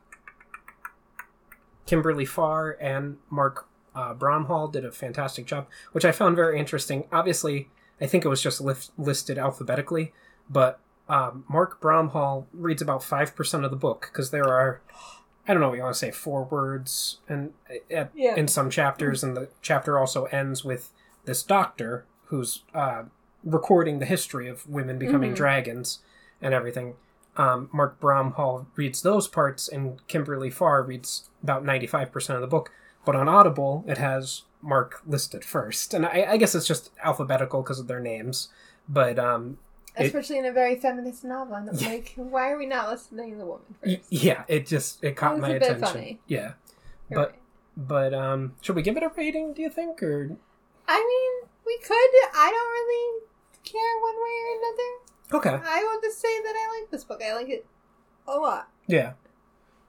Kimberly 1.86 2.25
Farr 2.25 2.78
and 2.80 3.17
Mark 3.30 3.67
uh, 3.93 4.13
Bramhall 4.13 4.71
did 4.71 4.86
a 4.86 4.91
fantastic 4.91 5.45
job, 5.45 5.67
which 5.91 6.06
I 6.06 6.12
found 6.12 6.36
very 6.36 6.60
interesting. 6.60 7.06
Obviously, 7.12 7.69
I 8.01 8.08
think 8.08 8.25
it 8.25 8.30
was 8.30 8.41
just 8.41 8.62
listed 8.97 9.38
alphabetically, 9.38 10.13
but 10.49 10.80
um, 11.08 11.45
Mark 11.47 11.80
Bramhall 11.82 12.45
reads 12.54 12.82
about 12.82 13.01
5% 13.01 13.63
of 13.65 13.71
the 13.71 13.78
book 13.78 14.10
because 14.12 14.32
there 14.32 14.47
are, 14.47 14.82
I 15.47 15.54
don't 15.54 15.62
know 15.62 15.69
what 15.69 15.75
you 15.78 15.84
want 15.84 15.93
to 15.95 15.99
say, 15.99 16.12
four 16.12 16.43
words 16.45 17.19
and 17.30 17.54
at, 17.91 18.12
Yeah. 18.15 18.36
in 18.36 18.47
some 18.47 18.69
chapters, 18.69 19.23
and 19.23 19.38
the 19.38 19.49
chapter 19.62 19.99
also 19.99 20.25
ends 20.25 20.65
with 20.65 20.91
this 21.25 21.43
doctor 21.43 22.05
who's 22.25 22.63
uh, 22.73 23.03
recording 23.43 23.99
the 23.99 24.05
history 24.05 24.47
of 24.47 24.67
women 24.67 24.97
becoming 24.97 25.31
Mhm. 25.33 25.35
dragons 25.35 25.99
and 26.41 26.53
everything. 26.53 26.95
um, 27.38 27.69
Mark 27.73 27.99
Bramhall 27.99 28.65
reads 28.77 29.01
those 29.01 29.27
parts, 29.27 29.67
and 29.67 29.99
Kimberly 30.07 30.49
Farr 30.49 30.81
reads 30.81 31.29
about 31.43 31.65
95% 31.65 32.35
of 32.35 32.39
the 32.41 32.47
book. 32.47 32.71
But 33.03 33.17
on 33.17 33.27
Audible, 33.27 33.83
it 33.85 33.97
has 33.97 34.43
Mark 34.61 35.01
listed 35.05 35.43
first. 35.43 35.93
And 35.93 36.05
I, 36.05 36.25
I 36.29 36.38
guess 36.38 36.55
it's 36.55 36.65
just 36.65 36.91
alphabetical 37.03 37.61
because 37.61 37.77
of 37.77 37.88
their 37.88 37.99
names. 37.99 38.47
But 38.88 39.19
um, 39.19 39.57
It- 39.97 40.05
Especially 40.05 40.38
in 40.38 40.45
a 40.45 40.51
very 40.53 40.77
feminist 40.79 41.25
novel. 41.25 41.55
And 41.57 41.69
I'm 41.71 41.75
like, 41.75 42.13
why 42.15 42.51
are 42.51 42.57
we 42.57 42.65
not 42.67 42.88
listening 42.89 43.31
to 43.33 43.38
the 43.38 43.45
woman 43.45 43.65
first? 43.83 43.99
yeah, 44.09 44.43
it 44.47 44.65
just 44.65 45.03
it 45.03 45.17
caught 45.17 45.33
was 45.33 45.41
my 45.41 45.49
attention. 45.49 45.81
funny. 45.85 46.21
Yeah. 46.27 46.53
You're 47.09 47.19
but- 47.19 47.31
right. 47.31 47.39
But 47.75 48.13
um, 48.13 48.55
should 48.61 48.77
we 48.77 48.81
give 48.81 48.95
it 48.95 49.03
a 49.03 49.11
rating, 49.17 49.51
do 49.51 49.61
you 49.61 49.69
think? 49.69 50.01
Or 50.01 50.38
I 50.88 51.00
mean, 51.00 51.50
we 51.65 51.78
could. 51.80 52.10
I 52.36 52.52
don't 52.52 52.71
really 52.71 53.24
care 53.63 54.00
one 54.02 54.15
way 54.15 54.36
or 54.43 54.50
another. 54.60 55.06
Okay. 55.34 55.67
I 55.67 55.84
will 55.84 56.02
just 56.02 56.21
say 56.21 56.41
that 56.41 56.54
I 56.56 56.80
like 56.80 56.91
this 56.91 57.04
book. 57.04 57.21
I 57.24 57.34
like 57.34 57.50
it 57.50 57.65
a 58.28 58.38
lot. 58.38 58.69
Yeah. 58.88 59.13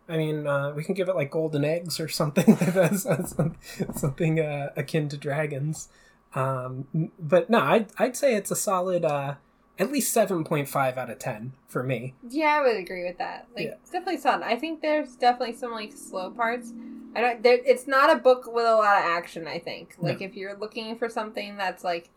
I 0.09 0.17
mean, 0.17 0.47
uh, 0.47 0.73
we 0.75 0.85
can 0.85 0.95
give 0.95 1.09
it 1.09 1.17
like 1.17 1.31
golden 1.31 1.65
eggs 1.65 1.99
or 1.99 2.09
something 2.09 2.47
like 2.61 2.75
that. 2.75 3.55
Something 3.95 4.41
uh, 4.41 4.71
akin 4.77 5.09
to 5.09 5.17
dragons. 5.17 5.89
Um, 6.35 7.11
but 7.19 7.51
no, 7.51 7.61
I'd, 7.61 7.87
I'd 7.99 8.17
say 8.17 8.35
it's 8.35 8.51
a 8.51 8.57
solid, 8.57 9.05
uh, 9.05 9.35
at 9.79 9.93
least 9.93 10.15
7.5 10.17 10.97
out 10.97 11.11
of 11.11 11.19
10 11.19 11.53
for 11.69 11.83
me. 11.83 12.15
Yeah, 12.29 12.59
I 12.61 12.63
would 12.63 12.77
agree 12.77 13.05
with 13.05 13.19
that. 13.19 13.47
Like, 13.55 13.67
Yeah. 13.67 13.75
definitely 13.85 14.19
solid. 14.19 14.43
I 14.43 14.57
think 14.57 14.81
there's 14.81 15.17
definitely 15.17 15.55
some 15.55 15.73
like 15.73 15.93
slow 15.93 16.31
parts. 16.31 16.73
I 17.15 17.21
don't. 17.21 17.43
There, 17.43 17.59
it's 17.65 17.87
not 17.87 18.11
a 18.15 18.17
book 18.19 18.47
with 18.47 18.67
a 18.67 18.75
lot 18.77 18.99
of 18.99 19.05
action. 19.05 19.47
I 19.47 19.59
think. 19.59 19.95
Like, 19.99 20.21
if 20.21 20.37
you're 20.37 20.57
looking 20.57 20.97
for 20.97 21.09
something 21.09 21.57
that's 21.57 21.83
like 21.85 22.11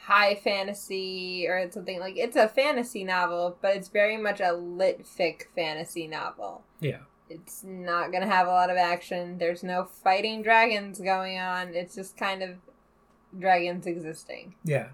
high 0.00 0.34
fantasy 0.34 1.46
or 1.48 1.70
something 1.70 1.98
like 1.98 2.16
it's 2.18 2.36
a 2.36 2.46
fantasy 2.48 3.04
novel, 3.04 3.56
but 3.62 3.74
it's 3.76 3.88
very 3.88 4.18
much 4.18 4.40
a 4.40 4.52
lit 4.52 5.04
fic 5.04 5.44
fantasy 5.54 6.06
novel. 6.06 6.62
Yeah. 6.80 6.98
It's 7.30 7.64
not 7.64 8.12
gonna 8.12 8.26
have 8.26 8.46
a 8.46 8.50
lot 8.50 8.68
of 8.68 8.76
action. 8.76 9.38
There's 9.38 9.62
no 9.62 9.84
fighting 9.84 10.42
dragons 10.42 11.00
going 11.00 11.38
on. 11.38 11.74
It's 11.74 11.94
just 11.94 12.18
kind 12.18 12.42
of 12.42 12.56
dragons 13.38 13.86
existing. 13.86 14.54
Yeah. 14.62 14.88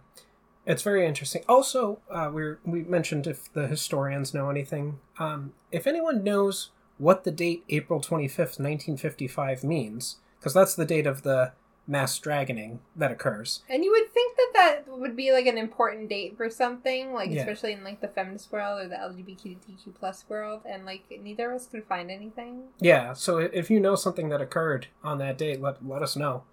It's 0.66 0.82
very 0.82 1.06
interesting. 1.06 1.42
Also, 1.48 2.00
uh, 2.10 2.30
we 2.32 2.54
we 2.64 2.82
mentioned 2.82 3.26
if 3.26 3.52
the 3.52 3.66
historians 3.66 4.34
know 4.34 4.50
anything. 4.50 4.98
Um, 5.18 5.52
if 5.72 5.86
anyone 5.86 6.22
knows 6.22 6.70
what 6.98 7.24
the 7.24 7.30
date 7.30 7.64
April 7.70 8.00
25th, 8.00 8.58
1955 8.60 9.64
means, 9.64 10.16
because 10.38 10.52
that's 10.54 10.74
the 10.74 10.84
date 10.84 11.06
of 11.06 11.22
the 11.22 11.52
mass 11.86 12.20
dragoning 12.20 12.78
that 12.94 13.10
occurs. 13.10 13.62
And 13.68 13.82
you 13.82 13.90
would 13.90 14.12
think 14.12 14.36
that 14.36 14.50
that 14.54 14.84
would 14.98 15.16
be 15.16 15.32
like 15.32 15.46
an 15.46 15.58
important 15.58 16.08
date 16.08 16.36
for 16.36 16.48
something, 16.50 17.12
like 17.14 17.30
Yeah. 17.30 17.40
especially 17.40 17.72
in 17.72 17.82
like 17.82 18.00
the 18.00 18.06
feminist 18.08 18.52
world 18.52 18.80
or 18.82 18.86
the 18.88 18.96
LGBTQ 18.96 19.94
plus 19.98 20.24
world, 20.28 20.60
and 20.66 20.84
like 20.84 21.02
neither 21.22 21.50
of 21.50 21.56
us 21.56 21.66
could 21.66 21.84
find 21.84 22.10
anything. 22.10 22.64
Yeah, 22.80 23.14
so 23.14 23.38
if 23.38 23.70
you 23.70 23.80
know 23.80 23.96
something 23.96 24.28
that 24.28 24.40
occurred 24.40 24.88
on 25.02 25.18
that 25.18 25.38
date, 25.38 25.60
let 25.60 25.84
let 25.84 26.02
us 26.02 26.14
know 26.16 26.44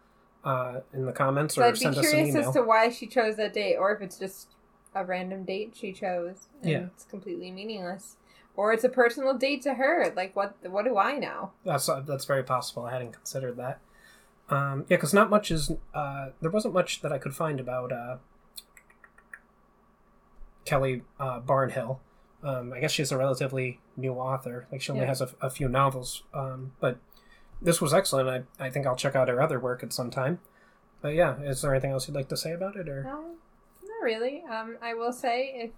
uh, 0.47 0.81
in 0.93 1.05
the 1.05 1.11
comments 1.11 1.55
So 1.55 1.61
or 1.61 1.65
I'd 1.65 1.73
be 1.73 1.79
send 1.79 1.97
us 1.97 2.05
an 2.05 2.11
curious 2.11 2.35
email. 2.35 2.47
as 2.49 2.55
to 2.55 2.61
why 2.61 2.89
she 2.89 3.05
chose 3.07 3.35
that 3.35 3.53
date, 3.53 3.75
or 3.75 3.93
if 3.95 4.01
it's 4.01 4.17
just 4.17 4.55
a 4.95 5.03
random 5.05 5.43
date 5.43 5.75
she 5.79 5.91
chose 5.93 6.47
and 6.61 6.71
Yeah. 6.71 6.85
it's 6.95 7.03
completely 7.05 7.51
meaningless, 7.51 8.15
or 8.55 8.71
it's 8.73 8.83
a 8.83 8.89
personal 8.89 9.33
date 9.37 9.61
to 9.63 9.73
her. 9.75 10.13
Like 10.15 10.35
what? 10.35 10.55
What 10.63 10.85
do 10.85 10.97
I 10.97 11.17
know? 11.19 11.51
That's 11.65 11.87
uh, 11.89 11.99
that's 12.01 12.25
very 12.25 12.43
possible. 12.43 12.83
I 12.85 12.91
hadn't 12.93 13.11
considered 13.13 13.57
that. 13.57 13.79
Um, 14.49 14.85
yeah, 14.89 14.95
because 14.97 15.13
not 15.13 15.29
much 15.29 15.51
is 15.51 15.71
uh, 15.93 16.29
there 16.41 16.49
wasn't 16.49 16.73
much 16.73 17.01
that 17.01 17.11
I 17.11 17.17
could 17.17 17.35
find 17.35 17.59
about 17.59 17.91
uh, 17.91 18.17
Kelly 20.65 21.03
uh, 21.19 21.39
Barnhill. 21.41 21.99
Um, 22.43 22.71
I 22.73 22.79
guess 22.79 22.91
she's 22.91 23.11
a 23.11 23.17
relatively 23.17 23.79
new 23.95 24.13
author. 24.13 24.67
Like 24.71 24.81
she 24.81 24.91
only 24.91 25.01
Yeah. 25.03 25.07
has 25.09 25.21
a, 25.21 25.29
a 25.41 25.49
few 25.49 25.67
novels, 25.67 26.23
um, 26.33 26.73
but 26.79 26.97
this 27.61 27.81
was 27.81 27.93
excellent. 27.93 28.47
I 28.59 28.65
I 28.65 28.69
think 28.69 28.85
I'll 28.85 28.95
check 28.95 29.15
out 29.15 29.27
her 29.27 29.41
other 29.41 29.59
work 29.59 29.83
at 29.83 29.93
some 29.93 30.09
time. 30.09 30.39
But 31.01 31.13
yeah, 31.13 31.39
is 31.41 31.61
there 31.61 31.73
anything 31.73 31.91
else 31.91 32.07
you'd 32.07 32.15
like 32.15 32.29
to 32.29 32.37
say 32.37 32.53
about 32.53 32.75
it? 32.75 32.89
Or 32.89 33.03
No, 33.03 33.21
not 33.83 34.03
really. 34.03 34.43
Um, 34.49 34.77
I 34.81 34.93
will 34.93 35.13
say 35.13 35.53
if 35.55 35.71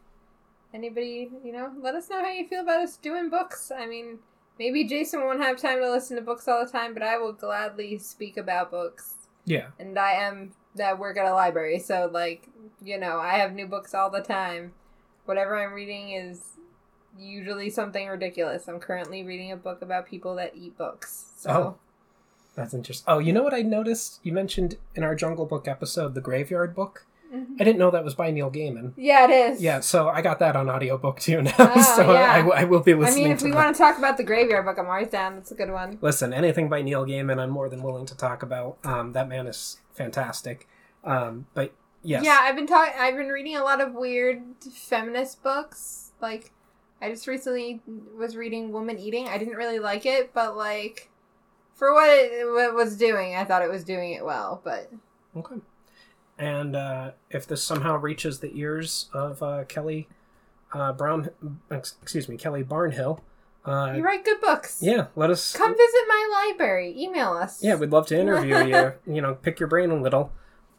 anybody, 0.73 1.29
you 1.43 1.51
know, 1.51 1.71
let 1.81 1.95
us 1.95 2.09
know 2.09 2.19
how 2.21 2.31
you 2.31 2.47
feel 2.47 2.61
about 2.61 2.81
us 2.81 2.97
doing 2.97 3.29
books. 3.29 3.71
I 3.75 3.85
mean, 3.85 4.19
maybe 4.57 4.85
Jason 4.85 5.21
won't 5.21 5.41
have 5.41 5.57
time 5.57 5.79
to 5.79 5.91
listen 5.91 6.15
to 6.15 6.21
books 6.21 6.47
all 6.47 6.63
the 6.65 6.71
time, 6.71 6.93
but 6.93 7.03
I 7.03 7.17
will 7.17 7.33
gladly 7.33 7.97
speak 7.97 8.37
about 8.37 8.71
books. 8.71 9.15
yeah, 9.45 9.67
And 9.79 9.97
I 9.97 10.11
am 10.11 10.53
that 10.75 10.99
work 10.99 11.17
at 11.17 11.25
a 11.25 11.33
library, 11.33 11.79
so 11.79 12.09
like, 12.11 12.47
you 12.81 12.97
know, 12.97 13.19
I 13.19 13.33
have 13.37 13.53
new 13.53 13.67
books 13.67 13.93
all 13.93 14.09
the 14.09 14.21
time. 14.21 14.73
Whatever 15.25 15.61
I'm 15.61 15.73
reading 15.73 16.11
is 16.11 16.41
usually 17.19 17.69
something 17.69 18.07
ridiculous. 18.07 18.67
I'm 18.67 18.79
currently 18.79 19.23
reading 19.23 19.51
a 19.51 19.57
book 19.57 19.81
about 19.81 20.07
people 20.07 20.35
that 20.35 20.53
eat 20.55 20.77
books. 20.77 21.25
So 21.37 21.49
Oh. 21.51 21.75
that's 22.55 22.73
interesting. 22.73 23.05
Oh, 23.07 23.19
you 23.19 23.33
know 23.33 23.43
what 23.43 23.53
I 23.53 23.61
noticed? 23.61 24.19
You 24.23 24.33
mentioned 24.33 24.77
in 24.95 25.03
our 25.03 25.15
Jungle 25.15 25.45
Book 25.45 25.67
episode 25.67 26.15
the 26.15 26.21
Graveyard 26.21 26.75
Book. 26.75 27.05
Mhm. 27.33 27.61
I 27.61 27.63
didn't 27.63 27.77
know 27.77 27.91
that 27.91 28.03
was 28.03 28.15
by 28.15 28.31
Neil 28.31 28.49
Gaiman. 28.49 28.93
Yeah, 28.97 29.25
it 29.25 29.29
is. 29.29 29.61
Yeah, 29.61 29.81
so 29.81 30.09
I 30.09 30.21
got 30.23 30.39
that 30.39 30.55
on 30.55 30.67
audiobook 30.67 31.19
too 31.19 31.43
now. 31.43 31.53
Oh, 31.59 31.81
so 31.95 32.11
yeah. 32.13 32.33
I, 32.53 32.61
I 32.61 32.63
will 32.63 32.79
be 32.79 32.95
listening. 32.95 33.15
To 33.15 33.19
it. 33.19 33.23
I 33.23 33.27
mean, 33.27 33.31
if 33.37 33.43
we 33.43 33.51
that. 33.51 33.55
want 33.55 33.75
to 33.75 33.77
talk 33.79 33.99
about 33.99 34.17
the 34.17 34.23
graveyard 34.23 34.65
book, 34.65 34.79
I'm 34.79 34.87
always 34.87 35.09
down. 35.09 35.35
That's 35.35 35.51
a 35.51 35.55
good 35.55 35.69
one. 35.71 35.99
Listen, 36.01 36.33
anything 36.33 36.69
by 36.69 36.81
Neil 36.81 37.05
Gaiman, 37.05 37.39
I'm 37.39 37.51
more 37.51 37.69
than 37.69 37.83
willing 37.83 38.07
to 38.07 38.17
talk 38.17 38.41
about. 38.41 38.77
Um, 38.83 39.11
that 39.13 39.27
man 39.29 39.45
is 39.45 39.77
fantastic. 39.93 40.67
Um, 41.03 41.45
but 41.53 41.71
yes, 42.01 42.23
Yeah, 42.25 42.39
I've 42.41 42.55
been 42.55 42.65
talking. 42.65 42.93
I've 42.97 43.15
been 43.15 43.27
reading 43.29 43.55
a 43.55 43.63
lot 43.63 43.79
of 43.79 43.93
weird 43.93 44.41
feminist 44.73 45.43
books. 45.43 46.11
Like, 46.19 46.51
I 47.01 47.09
just 47.09 47.27
recently 47.27 47.81
was 48.17 48.35
reading 48.35 48.71
Woman 48.71 48.97
Eating. 48.99 49.27
I 49.27 49.37
didn't 49.37 49.55
really 49.55 49.79
like 49.79 50.05
it, 50.05 50.33
but 50.33 50.57
like, 50.57 51.09
for 51.73 51.93
what 51.93 52.09
it, 52.09 52.45
what 52.45 52.65
it 52.69 52.73
was 52.73 52.97
doing, 52.97 53.35
I 53.35 53.45
thought 53.45 53.61
it 53.61 53.69
was 53.69 53.83
doing 53.83 54.11
it 54.13 54.25
well. 54.25 54.61
But 54.63 54.91
Okay. 55.35 55.55
And 56.37 56.75
uh, 56.75 57.11
if 57.29 57.45
this 57.47 57.63
somehow 57.63 57.97
reaches 57.97 58.39
the 58.39 58.51
ears 58.57 59.09
of 59.13 59.43
uh, 59.43 59.65
Kelly 59.65 60.07
uh, 60.73 60.93
Brown, 60.93 61.29
excuse 61.71 62.29
me, 62.29 62.37
Kelly 62.37 62.63
Barnhill, 62.63 63.19
uh, 63.65 63.93
you 63.95 64.03
write 64.03 64.23
good 64.23 64.39
books. 64.39 64.79
yeah, 64.81 65.07
let 65.15 65.29
us. 65.29 65.53
Come 65.55 65.71
visit 65.75 66.05
my 66.07 66.47
library. 66.49 66.95
Email 66.97 67.33
us. 67.33 67.61
Yeah, 67.61 67.75
we'd 67.75 67.91
love 67.91 68.07
to 68.07 68.19
interview 68.19 68.57
you. 68.65 68.93
You 69.13 69.21
know, 69.21 69.35
pick 69.35 69.59
your 69.59 69.67
brain 69.67 69.91
a 69.91 70.01
little. 70.01 70.31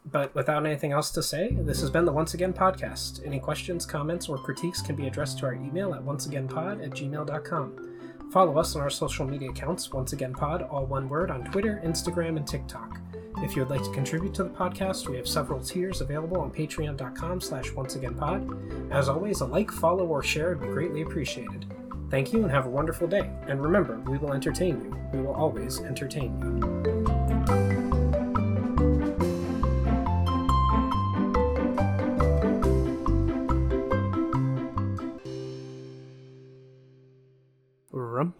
But 0.05 0.33
without 0.33 0.65
anything 0.65 0.91
else 0.91 1.11
to 1.11 1.21
say, 1.23 1.49
this 1.51 1.79
has 1.81 1.89
been 1.89 2.05
the 2.05 2.11
Once 2.11 2.33
Again 2.33 2.53
podcast. 2.53 3.25
Any 3.25 3.39
questions, 3.39 3.85
comments, 3.85 4.27
or 4.29 4.37
critiques 4.37 4.81
can 4.81 4.95
be 4.95 5.07
addressed 5.07 5.39
to 5.39 5.45
our 5.45 5.53
email 5.53 5.93
at 5.93 6.03
onceagainpod 6.03 6.83
at 6.83 6.91
gmail.com. 6.91 7.87
Follow 8.31 8.57
us 8.57 8.75
on 8.75 8.81
our 8.81 8.89
social 8.89 9.27
media 9.27 9.49
accounts, 9.49 9.91
Once 9.91 10.13
Again 10.13 10.33
Pod, 10.33 10.63
all 10.63 10.85
one 10.85 11.07
word, 11.09 11.29
on 11.29 11.43
Twitter, 11.51 11.81
Instagram, 11.85 12.37
and 12.37 12.47
TikTok. 12.47 12.99
If 13.43 13.55
you 13.55 13.63
would 13.63 13.71
like 13.71 13.83
to 13.83 13.91
contribute 13.91 14.33
to 14.35 14.43
the 14.43 14.49
podcast, 14.49 15.09
we 15.09 15.17
have 15.17 15.27
several 15.27 15.59
tiers 15.59 16.01
available 16.01 16.39
on 16.39 16.51
patreon.com 16.51 17.41
slash 17.41 17.69
onceagainpod. 17.71 18.91
As 18.91 19.09
always, 19.09 19.41
a 19.41 19.45
like, 19.45 19.71
follow, 19.71 20.05
or 20.05 20.23
share 20.23 20.49
would 20.49 20.61
be 20.61 20.67
greatly 20.67 21.01
appreciated. 21.01 21.65
Thank 22.09 22.33
you 22.33 22.41
and 22.43 22.51
have 22.51 22.65
a 22.65 22.69
wonderful 22.69 23.07
day. 23.07 23.29
And 23.47 23.61
remember, 23.61 23.99
we 24.01 24.17
will 24.17 24.33
entertain 24.33 24.81
you. 24.81 24.97
We 25.13 25.25
will 25.25 25.33
always 25.33 25.79
entertain 25.81 26.39
you. 26.39 27.00